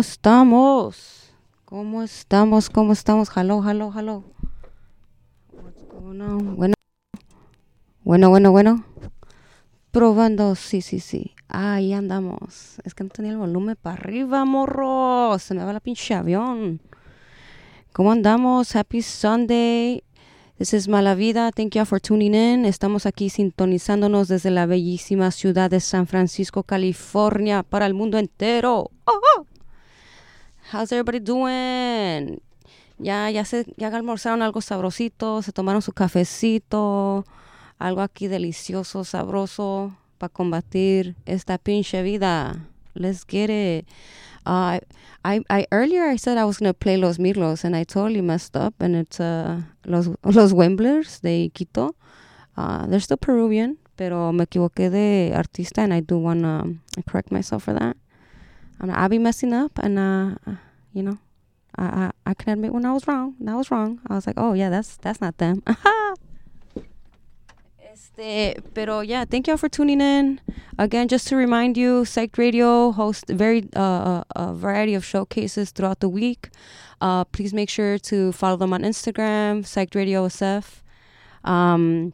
[0.00, 1.30] ¿cómo estamos?
[1.66, 2.70] ¿Cómo estamos?
[2.70, 3.28] ¿Cómo estamos?
[3.36, 4.24] Hello, hello, hello.
[5.52, 6.56] What's going on?
[6.56, 6.74] Bueno,
[8.02, 8.84] bueno, bueno, bueno.
[9.90, 11.34] Probando, sí, sí, sí.
[11.48, 12.80] Ahí andamos.
[12.84, 15.38] Es que no tenía el volumen para arriba, morro.
[15.38, 16.80] Se me va la pinche avión.
[17.92, 18.74] ¿Cómo andamos?
[18.74, 20.02] Happy Sunday.
[20.56, 21.52] This is Mala Vida.
[21.52, 22.64] Thank you for tuning in.
[22.64, 28.90] Estamos aquí sintonizándonos desde la bellísima ciudad de San Francisco, California, para el mundo entero.
[29.04, 29.49] Oh, oh.
[30.70, 32.40] How's everybody doing?
[33.00, 37.24] Ya, ya se, ya almorzaron algo sabrosito, se tomaron su cafecito,
[37.80, 42.68] algo aquí delicioso, sabroso para combatir esta pinche vida.
[42.94, 43.88] Let's get it.
[44.46, 44.78] Uh,
[45.24, 48.56] I, I earlier I said I was gonna play Los Mirlos and I totally messed
[48.56, 51.96] up and it's uh, Los Los Wemblers de Quito.
[52.56, 56.62] Uh, they're still Peruvian, pero me equivoqué de artista and I do wanna
[57.08, 57.96] correct myself for that.
[58.80, 60.34] I'll be messing up and uh,
[60.92, 61.18] you know,
[61.76, 63.34] I, I I can admit when I was wrong.
[63.40, 64.00] And I was wrong.
[64.08, 65.62] I was like, oh yeah, that's that's not them.
[67.92, 70.40] Este, pero yeah, thank you all for tuning in.
[70.78, 76.00] Again, just to remind you, Psych Radio hosts very uh, a variety of showcases throughout
[76.00, 76.50] the week.
[77.00, 80.82] Uh, please make sure to follow them on Instagram, Psych Radio SF.
[81.44, 82.12] Um,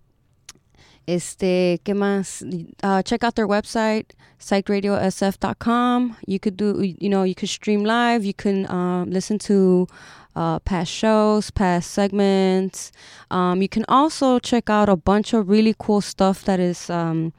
[1.07, 2.43] Este, ¿qué más?
[2.83, 4.07] Uh, check out their website,
[4.41, 6.16] psychradiosf.com.
[6.27, 8.24] You could do, you know, you could stream live.
[8.24, 9.87] You can um, listen to
[10.35, 12.91] uh, past shows, past segments.
[13.31, 17.33] Um, you can also check out a bunch of really cool stuff that is um,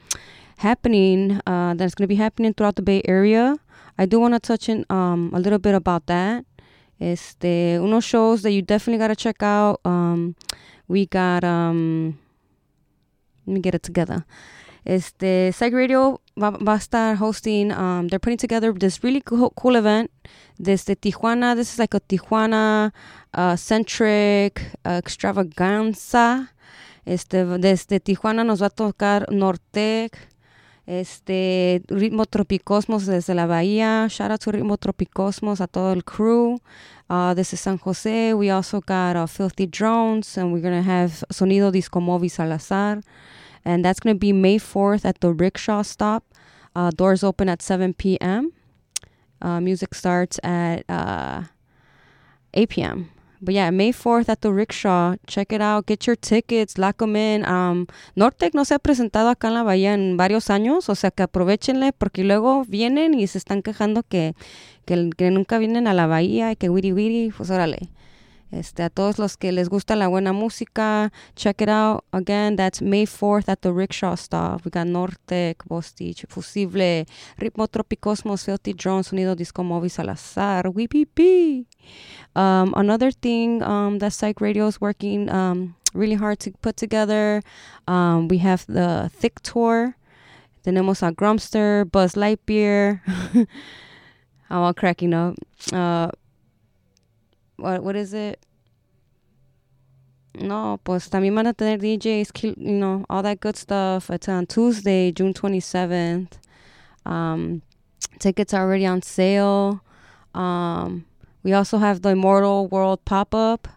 [0.58, 3.58] happening, uh, that's going to be happening throughout the Bay Area.
[3.98, 6.46] I do want to touch in um, a little bit about that.
[7.00, 9.82] Este, unos shows that you definitely got to check out.
[9.86, 10.36] Um,
[10.88, 12.18] we got, um,
[13.48, 14.26] let me get it together.
[14.86, 19.76] Este, Psych Radio va, a estar hosting, um, they're putting together this really cool, cool
[19.76, 20.10] event.
[20.58, 22.94] Desde Tijuana, this is like a Tijuana
[23.34, 26.54] uh, centric uh, extravaganza.
[27.06, 30.18] Este, desde Tijuana nos va a tocar Nortec,
[30.86, 34.08] este, Ritmo Tropicosmos desde la Bahía.
[34.10, 36.62] Shout out to Ritmo Tropicosmos, a todo el crew.
[37.10, 38.34] Uh, this is San Jose.
[38.34, 43.02] We also got uh, Filthy Drones, and we're going to have Sonido Disco Movi Salazar.
[43.64, 46.26] And that's going to be May 4th at the Rickshaw Stop.
[46.76, 48.52] Uh, doors open at 7 p.m.
[49.42, 51.44] Uh, music starts at uh,
[52.54, 53.10] 8 p.m.
[53.40, 55.16] But yeah, May 4th at the Rickshaw.
[55.28, 55.86] Check it out.
[55.86, 56.78] Get your tickets.
[56.78, 57.46] Lock them in.
[57.46, 60.90] Um, Nortec no se ha presentado acá en la Bahía en varios años.
[60.90, 64.34] O sea que aprovechenle porque luego vienen y se están quejando que,
[64.88, 67.32] que, que nunca vienen a la Bahía y que wiri wiri.
[67.36, 67.90] Pues órale.
[68.50, 72.06] Este, a todos los que les gusta la buena música, check it out.
[72.14, 74.64] Again, that's May 4th at the Rickshaw Stop.
[74.64, 77.06] We got Nortec, Bostich, Fusible,
[77.38, 81.66] Ritmo Tropicosmos, Filthy Drone, Sonido Disco Movi Salazar, WPP.
[82.38, 87.42] Um, another thing um, that Psych Radio is working um, really hard to put together,
[87.88, 89.98] um, we have the Thick Tour.
[90.64, 93.02] Tenemos a Grumster, Buzz Lightyear.
[94.50, 95.36] I'm all cracking up.
[95.72, 96.10] Uh,
[97.58, 98.40] what what is it?
[100.40, 104.10] No, pues también van a tener DJs, you know, all that good stuff.
[104.12, 106.34] It's on Tuesday, June 27th.
[107.06, 107.64] Um,
[108.20, 109.82] tickets are already on sale.
[110.36, 111.06] Um,
[111.42, 113.68] we also have the Immortal World pop up.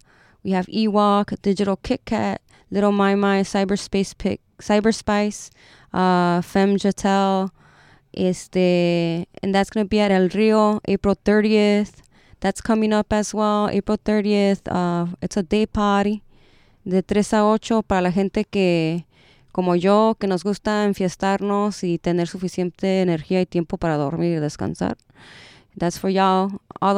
[0.42, 5.50] We have Ewok, Digital Kit Kat, Little My My, Cyberspace Pick, Cyberspice,
[5.94, 7.50] uh, Femme Jatel.
[8.12, 12.02] Este, and that's going to be at El Rio, April 30th.
[12.40, 14.62] That's coming up as well, April 30th.
[14.66, 16.22] Uh, it's a day party
[16.84, 19.06] de 3 a 8 para la gente que,
[19.52, 24.40] como yo, que nos gusta enfiestarnos y tener suficiente energía y tiempo para dormir y
[24.40, 24.96] descansar.
[25.78, 26.94] That's for y'all, all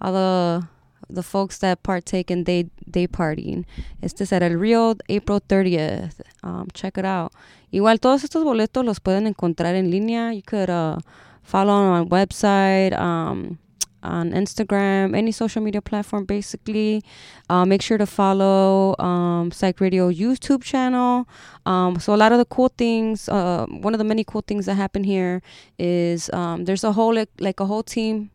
[0.00, 0.66] the,
[1.12, 3.64] the folks that partake in day, day partying.
[4.02, 6.20] Este será el Rio, April 30th.
[6.42, 7.32] Um, check it out.
[7.72, 10.34] Igual todos estos boletos los pueden encontrar en línea.
[10.34, 10.98] You could uh,
[11.42, 13.58] follow on our website, um,
[14.02, 17.02] on Instagram, any social media platform, basically.
[17.48, 21.28] Uh, make sure to follow um, Psych Radio YouTube channel.
[21.66, 24.66] Um, so a lot of the cool things, uh, one of the many cool things
[24.66, 25.42] that happen here
[25.78, 28.30] is um, there's a whole like, like a whole team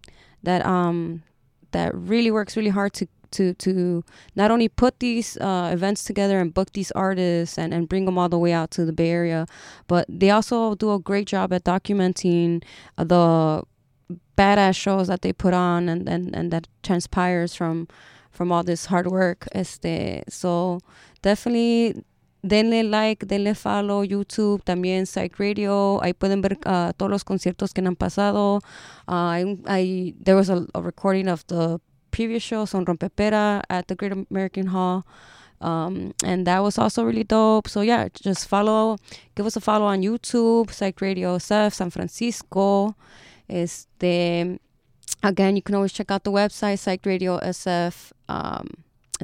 [0.45, 1.23] that um
[1.75, 4.03] that really works really hard to to to
[4.35, 8.17] not only put these uh, events together and book these artists and, and bring them
[8.17, 9.45] all the way out to the Bay Area,
[9.87, 12.63] but they also do a great job at documenting
[12.97, 13.63] uh, the
[14.37, 17.87] badass shows that they put on and, and, and that transpires from
[18.31, 19.47] from all this hard work.
[19.53, 20.79] Este, so
[21.21, 22.03] definitely
[22.47, 25.99] denle like, denle follow YouTube, también Psych Radio.
[26.01, 28.61] Ahí pueden ver uh, todos los conciertos que han pasado.
[29.07, 31.79] Uh, I, I, there was a, a recording of the
[32.11, 35.05] previous show, Son Rompepera, at the Great American Hall.
[35.61, 37.67] Um, and that was also really dope.
[37.67, 38.97] So yeah, just follow,
[39.35, 42.95] give us a follow on YouTube, Psych Radio SF San Francisco.
[43.49, 44.59] Este,
[45.23, 48.13] again, you can always check out the website, psychradiosf.com.
[48.27, 48.67] Um,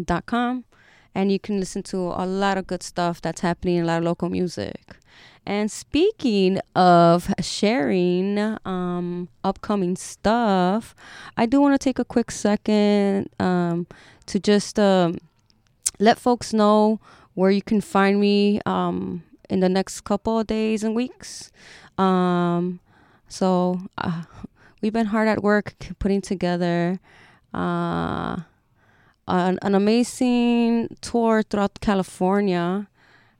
[0.05, 0.63] dot com,
[1.13, 3.99] and you can listen to a lot of good stuff that's happening, in a lot
[3.99, 4.97] of local music.
[5.45, 10.95] And speaking of sharing um, upcoming stuff,
[11.35, 13.87] I do want to take a quick second um,
[14.27, 15.17] to just um,
[15.99, 16.99] let folks know
[17.33, 21.51] where you can find me um, in the next couple of days and weeks.
[21.97, 22.79] Um,
[23.27, 24.23] so uh,
[24.81, 26.99] we've been hard at work putting together
[27.53, 28.41] uh,
[29.27, 32.87] an, an amazing tour throughout California.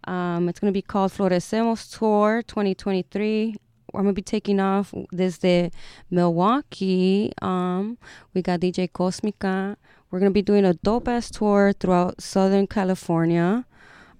[0.05, 3.55] Um, it's going to be called Florecemos Tour 2023.
[3.93, 5.71] I'm going to be taking off desde
[6.09, 7.31] Milwaukee.
[7.41, 7.97] Um,
[8.33, 9.75] we got DJ Cosmica.
[10.09, 13.65] We're going to be doing a dope ass tour throughout Southern California.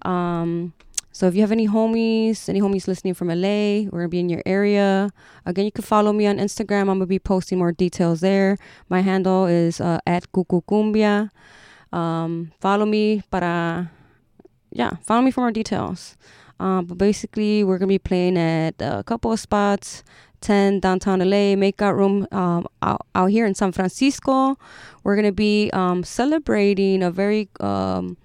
[0.02, 0.74] Um,
[1.12, 4.30] so if you have any homies, any homies listening from LA, we're gonna be in
[4.30, 5.10] your area.
[5.44, 6.88] Again, you can follow me on Instagram.
[6.88, 8.56] I'm gonna be posting more details there.
[8.88, 11.30] My handle is uh, at Cucucumbia.
[11.92, 13.90] Um, follow me para,
[14.70, 16.16] yeah, follow me for more details.
[16.58, 20.02] Uh, but basically, we're gonna be playing at a couple of spots.
[20.40, 24.58] 10 downtown LA, makeout room um, out, out here in San Francisco.
[25.04, 28.16] We're gonna be um, celebrating a very um,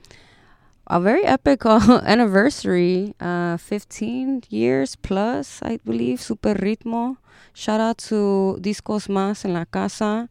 [0.89, 6.21] a very epic uh, anniversary, uh, 15 years plus, I believe.
[6.21, 7.17] Super Ritmo.
[7.53, 10.29] Shout out to Discos Más en la Casa.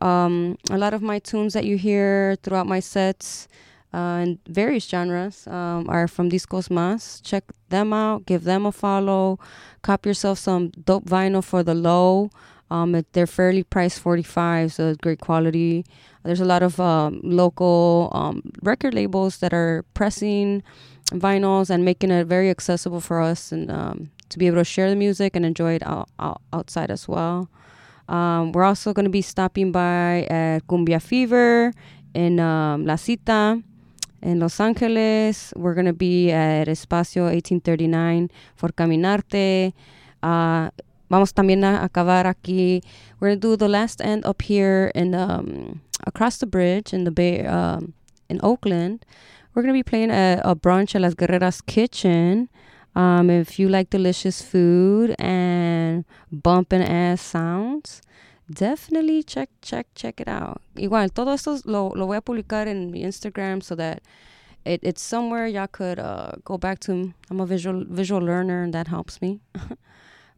[0.00, 3.46] Um, a lot of my tunes that you hear throughout my sets
[3.92, 7.22] uh, in various genres um, are from Discos Más.
[7.22, 9.38] Check them out, give them a follow,
[9.82, 12.30] cop yourself some dope vinyl for the low.
[12.72, 15.84] Um, they're fairly priced 45, so it's great quality.
[16.24, 20.62] There's a lot of um, local um, record labels that are pressing
[21.10, 24.88] vinyls and making it very accessible for us and um, to be able to share
[24.88, 27.50] the music and enjoy it out, out, outside as well.
[28.08, 31.74] Um, we're also going to be stopping by at Cumbia Fever
[32.14, 33.62] in La Cita
[34.22, 35.52] in Los Angeles.
[35.56, 39.74] We're going to be at Espacio 1839 for Caminarte.
[40.22, 40.70] Uh,
[41.12, 42.82] vamos también a acabar aquí.
[43.20, 47.04] We're going to do the last end up here in um, across the bridge in
[47.04, 47.92] the Bay um,
[48.30, 49.04] in Oakland.
[49.54, 52.48] We're going to be playing a, a brunch at Las Guerreras Kitchen.
[52.96, 58.00] Um, if you like delicious food and bumping ass sounds,
[58.50, 60.62] definitely check check check it out.
[60.76, 64.02] Igual, todo esto lo, lo voy a publicar en mi Instagram so that
[64.64, 67.12] it, it's somewhere y'all could uh, go back to.
[67.30, 69.40] I'm a visual visual learner and that helps me.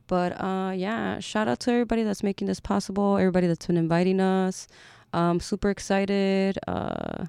[0.07, 3.17] but uh, yeah, shout out to everybody that's making this possible.
[3.17, 4.67] Everybody that's been inviting us.
[5.13, 6.59] Um, super excited.
[6.67, 7.27] Uh,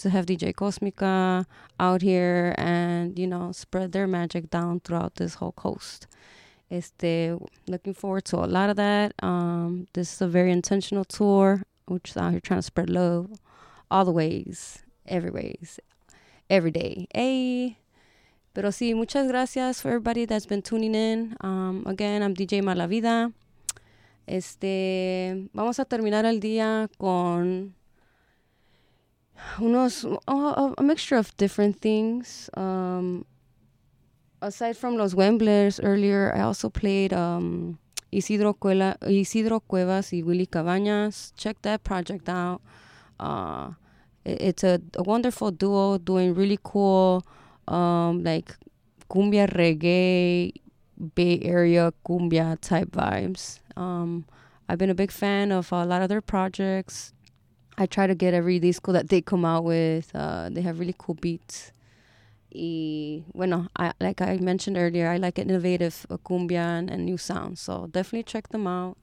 [0.00, 1.44] to have DJ Cosmica
[1.78, 6.06] out here and, you know, spread their magic down throughout this whole coast.
[6.70, 7.38] Este,
[7.68, 9.12] looking forward to a lot of that.
[9.22, 11.62] Um, this is a very intentional tour.
[11.86, 13.30] We're just out here trying to spread love
[13.90, 15.80] all the ways, every ways,
[16.48, 17.06] every day.
[17.12, 17.79] Hey.
[18.52, 21.36] Pero sí, muchas gracias for everybody that's been tuning in.
[21.40, 23.32] Um, again, I'm DJ Malavida.
[24.26, 27.74] Este, vamos a terminar el día con
[29.60, 32.50] unos oh, a mixture of different things.
[32.56, 33.24] Um,
[34.40, 37.78] aside from los Wemblers earlier, I also played um,
[38.12, 41.32] Isidro, Cuela, Isidro Cuevas y Willy Cabañas.
[41.36, 42.60] Check that project out.
[43.18, 43.70] Uh,
[44.24, 47.24] it, it's a, a wonderful duo doing really cool,
[47.70, 48.56] um, like
[49.08, 50.52] cumbia reggae,
[51.14, 53.60] Bay Area cumbia type vibes.
[53.76, 54.26] Um,
[54.68, 57.12] I've been a big fan of a lot of their projects.
[57.78, 60.10] I try to get every disco that they come out with.
[60.14, 61.72] Uh, they have really cool beats.
[62.52, 67.16] Y bueno, I, like I mentioned earlier, I like innovative uh, cumbia and, and new
[67.16, 67.60] sounds.
[67.60, 68.98] So definitely check them out.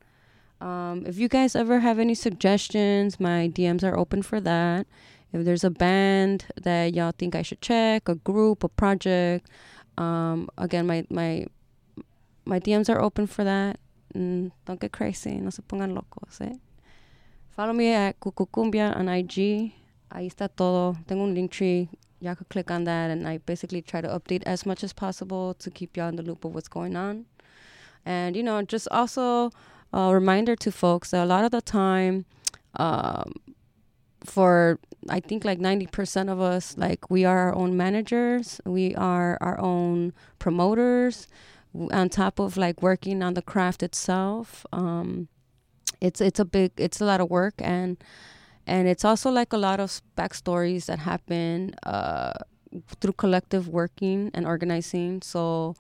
[0.60, 4.88] Um, if you guys ever have any suggestions, my DMs are open for that.
[5.38, 9.48] If there's a band that y'all think I should check, a group, a project,
[9.98, 11.46] um, again, my my
[12.46, 13.80] my DMs are open for that.
[14.16, 16.56] Mm, don't get crazy, no se pongan locos, eh?
[17.56, 19.74] Follow me at Cucucumbia on IG.
[20.12, 20.96] Ahí está todo.
[21.08, 21.90] Tengo un link tree.
[22.20, 25.54] Y'all could click on that, and I basically try to update as much as possible
[25.56, 27.26] to keep y'all in the loop of what's going on.
[28.06, 29.52] And, you know, just also
[29.94, 32.26] a reminder to folks that a lot of the time,
[32.78, 33.34] um,
[34.24, 39.38] for I think like 90% of us, like we are our own managers, we are
[39.42, 41.28] our own promoters,
[41.92, 44.66] on top of like working on the craft itself.
[44.72, 45.28] Um,
[46.02, 47.56] it's it's a big it's a lot of work.
[47.60, 47.98] And
[48.66, 52.34] and it's also like a lot of backstories that happen uh,
[53.00, 55.22] through collective working and organizing.
[55.22, 55.76] So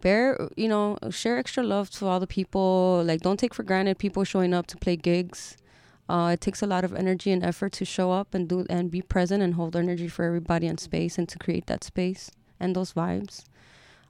[0.00, 3.02] bear you know share extra love to all the people.
[3.04, 5.56] Like don't take for granted people showing up to play gigs
[6.08, 8.90] uh, it takes a lot of energy and effort to show up and do and
[8.90, 12.30] be present and hold energy for everybody in space and to create that space
[12.60, 13.44] and those vibes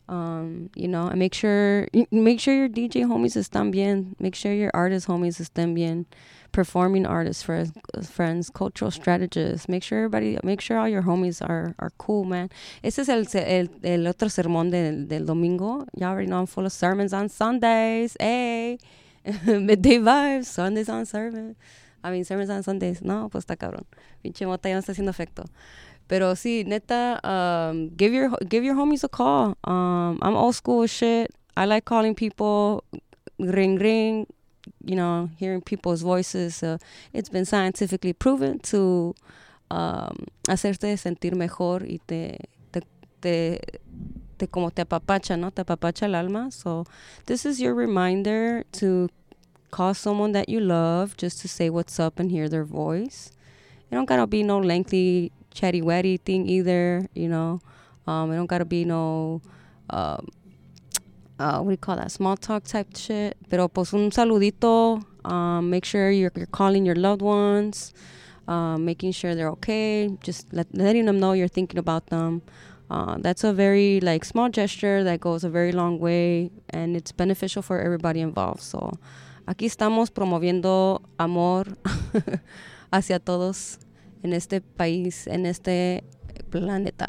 [0.09, 4.14] um, you know, and make sure make sure your DJ homies están bien.
[4.20, 6.06] Make sure your artist homies estén bien.
[6.52, 7.73] Performing artists, friends,
[8.09, 9.68] friends, cultural strategists.
[9.68, 12.51] Make sure everybody, make sure all your homies are are cool, man.
[12.85, 15.86] Ese es el el, el otro sermón del, del domingo.
[15.97, 18.16] Y'all already know I'm full of sermons on Sundays.
[18.20, 18.78] Hey,
[19.44, 21.56] midday vibes, Sundays on sermon.
[22.11, 23.03] Mean, sermons on Sundays.
[23.03, 23.85] No, pues está cabrón.
[24.23, 25.45] Pinche mota ya no está haciendo efecto.
[26.09, 29.57] Pero sí, neta, um, give your give your homies a call.
[29.65, 31.33] Um, I'm old school shit.
[31.57, 32.85] I like calling people,
[33.39, 34.27] ring ring,
[34.85, 36.62] you know, hearing people's voices.
[36.62, 36.78] Uh,
[37.12, 39.15] it's been scientifically proven to
[39.70, 42.39] um, hacerte sentir mejor y te,
[43.20, 43.61] te,
[44.39, 45.51] te como te apapacha, ¿no?
[45.51, 46.51] Te apapacha el alma.
[46.53, 46.85] So
[47.27, 49.09] this is your reminder to
[49.70, 53.30] call someone that you love just to say what's up and hear their voice.
[53.90, 57.60] It don't gotta be no lengthy chatty watty thing either, you know.
[58.06, 59.40] Um, it don't gotta be no,
[59.90, 60.28] um,
[61.38, 62.10] uh, what do you call that?
[62.10, 63.36] Small talk type shit.
[63.48, 65.02] Pero pues un saludito.
[65.24, 67.93] Um, make sure you're, you're calling your loved ones,
[68.47, 70.09] um, making sure they're okay.
[70.22, 72.43] Just let, letting them know you're thinking about them.
[72.88, 77.10] Uh, that's a very like small gesture that goes a very long way, and it's
[77.10, 78.62] beneficial for everybody involved.
[78.62, 78.93] So,
[79.47, 81.78] aquí estamos promoviendo amor
[82.90, 83.78] hacia todos
[84.23, 86.05] en este país, en este
[86.51, 87.06] planeta.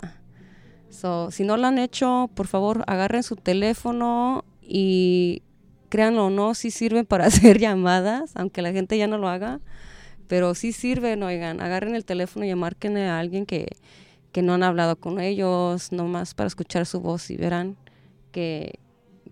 [0.89, 5.41] So, si no lo han hecho, por favor, agarren su teléfono y
[5.89, 9.59] créanlo o no, sí sirven para hacer llamadas, aunque la gente ya no lo haga,
[10.27, 13.68] pero sí sirven, oigan, agarren el teléfono y marquen a alguien que,
[14.31, 17.77] que no han hablado con ellos, nomás para escuchar su voz y verán
[18.31, 18.80] que,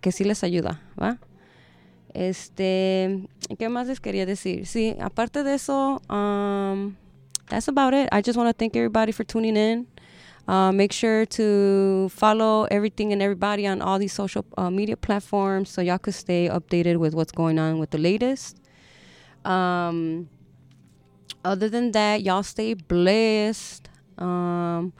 [0.01, 1.19] que sí les ayuda, ¿va?
[2.15, 3.27] Este,
[3.59, 4.65] ¿qué más les quería decir?
[4.65, 6.95] Sí, aparte de eso, um,
[7.49, 8.07] that's about it.
[8.13, 9.85] I just want to thank everybody for tuning in.
[10.47, 15.69] Uh, make sure to follow everything and everybody on all these social uh, media platforms
[15.69, 18.61] so y'all could stay updated with what's going on with the latest.
[19.43, 20.29] Um,
[21.43, 23.89] other than that, y'all stay blessed.
[24.17, 24.93] Um,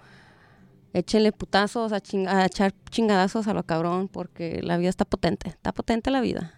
[0.93, 5.47] putazos a, ching- echar chingadazos a lo cabrón porque la vida está potente.
[5.51, 6.51] Está potente la vida.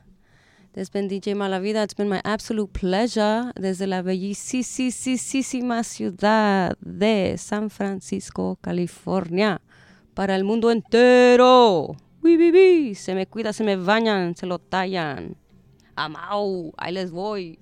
[0.78, 1.84] Has been DJ Malavida.
[1.84, 9.60] It's been my absolute pleasure desde la bellísima ciudad de San Francisco, California,
[10.14, 11.98] para el mundo entero.
[12.22, 12.94] Uy, uy, uy.
[12.94, 15.36] Se me cuida, se me bañan, se lo tallan.
[15.95, 17.58] Amau, ahí les voy.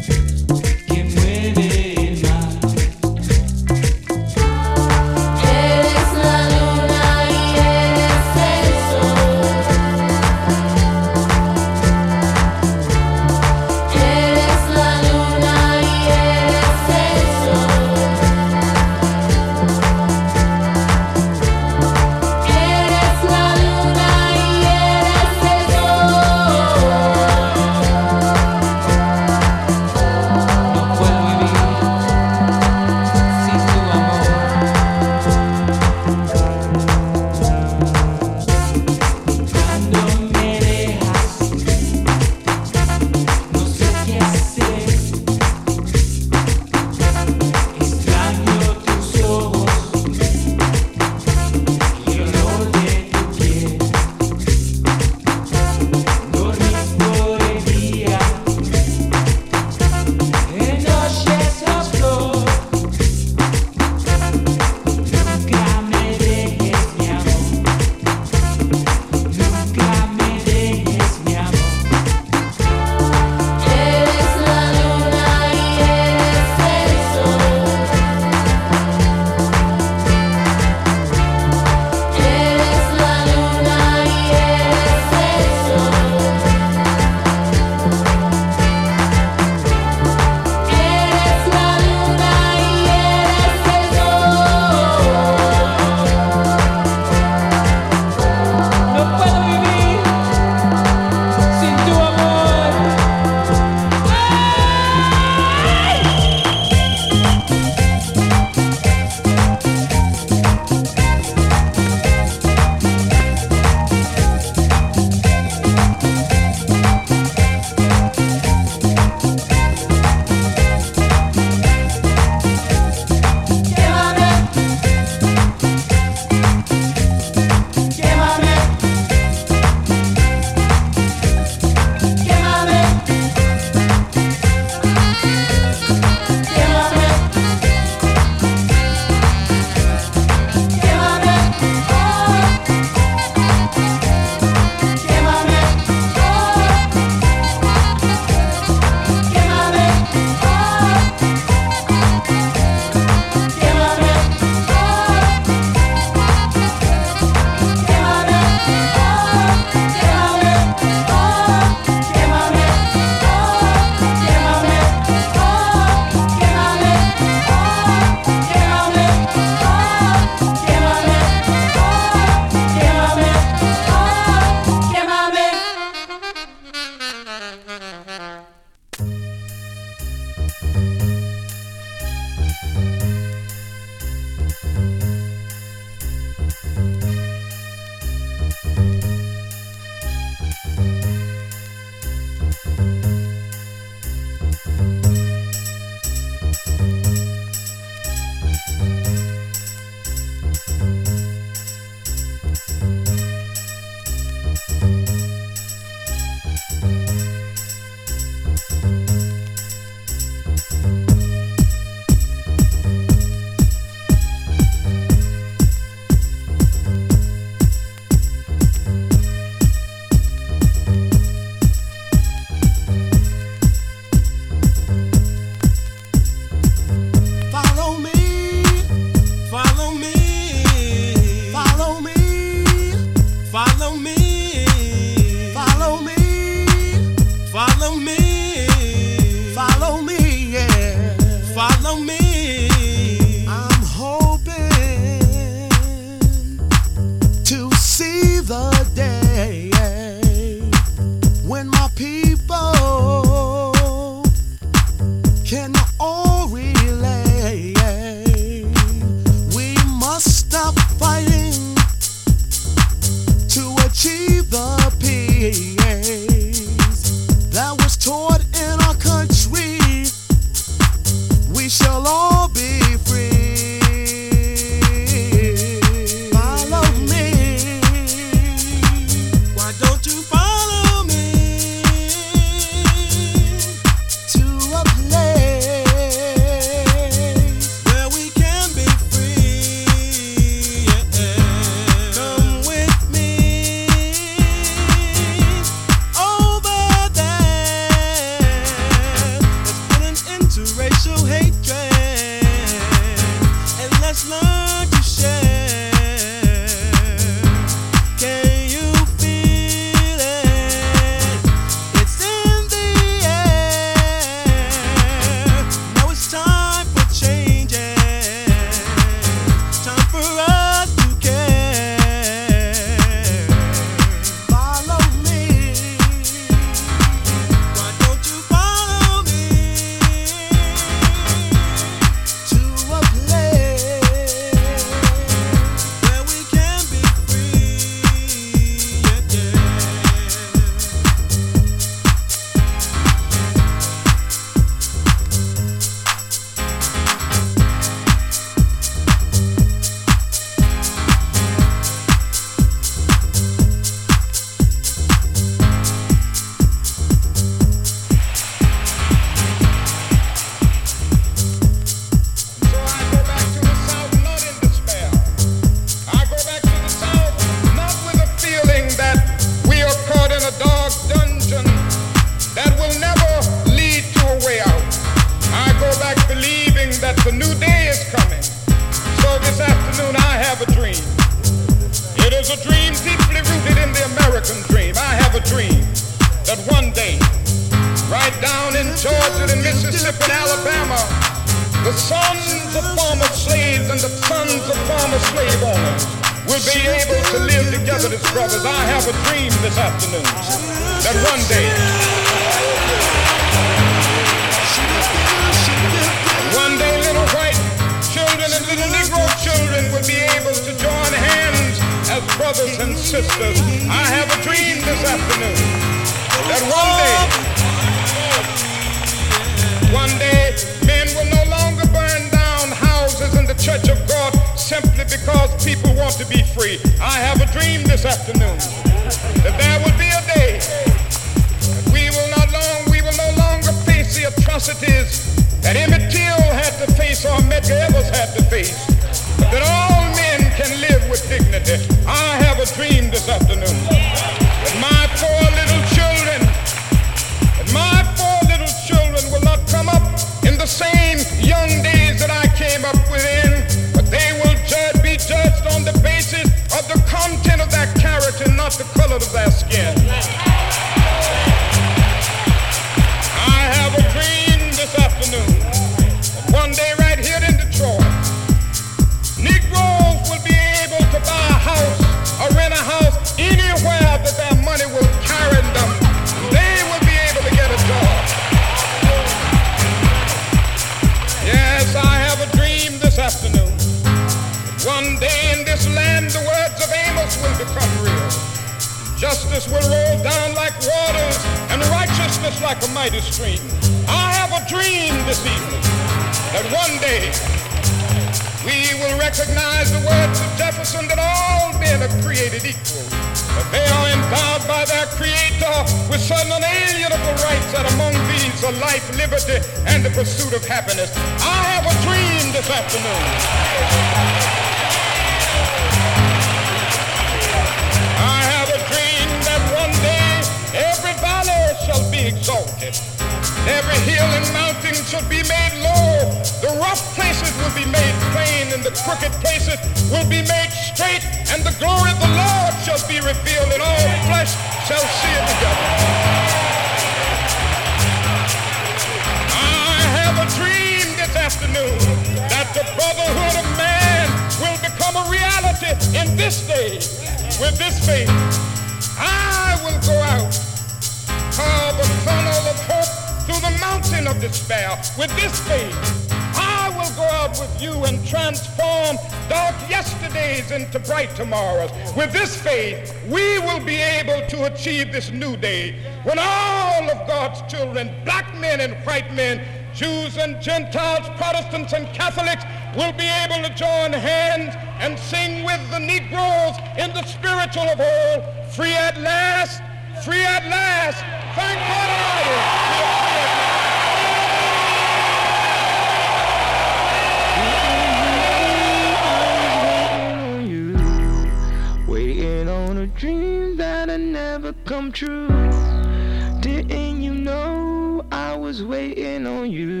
[596.64, 600.00] Didn't you know I was waiting on you?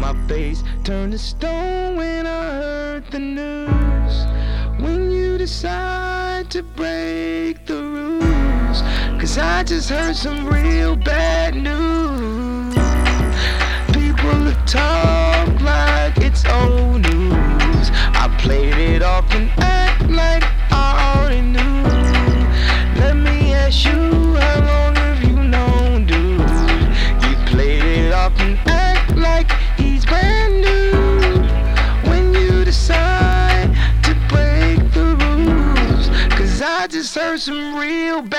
[0.00, 4.14] My face turned to stone when I heard the news.
[4.82, 8.80] When you decide to break the rules,
[9.20, 12.74] cause I just heard some real bad news.
[13.92, 17.90] People talk like it's old news.
[18.16, 19.25] I played it off
[37.46, 38.35] some real bad.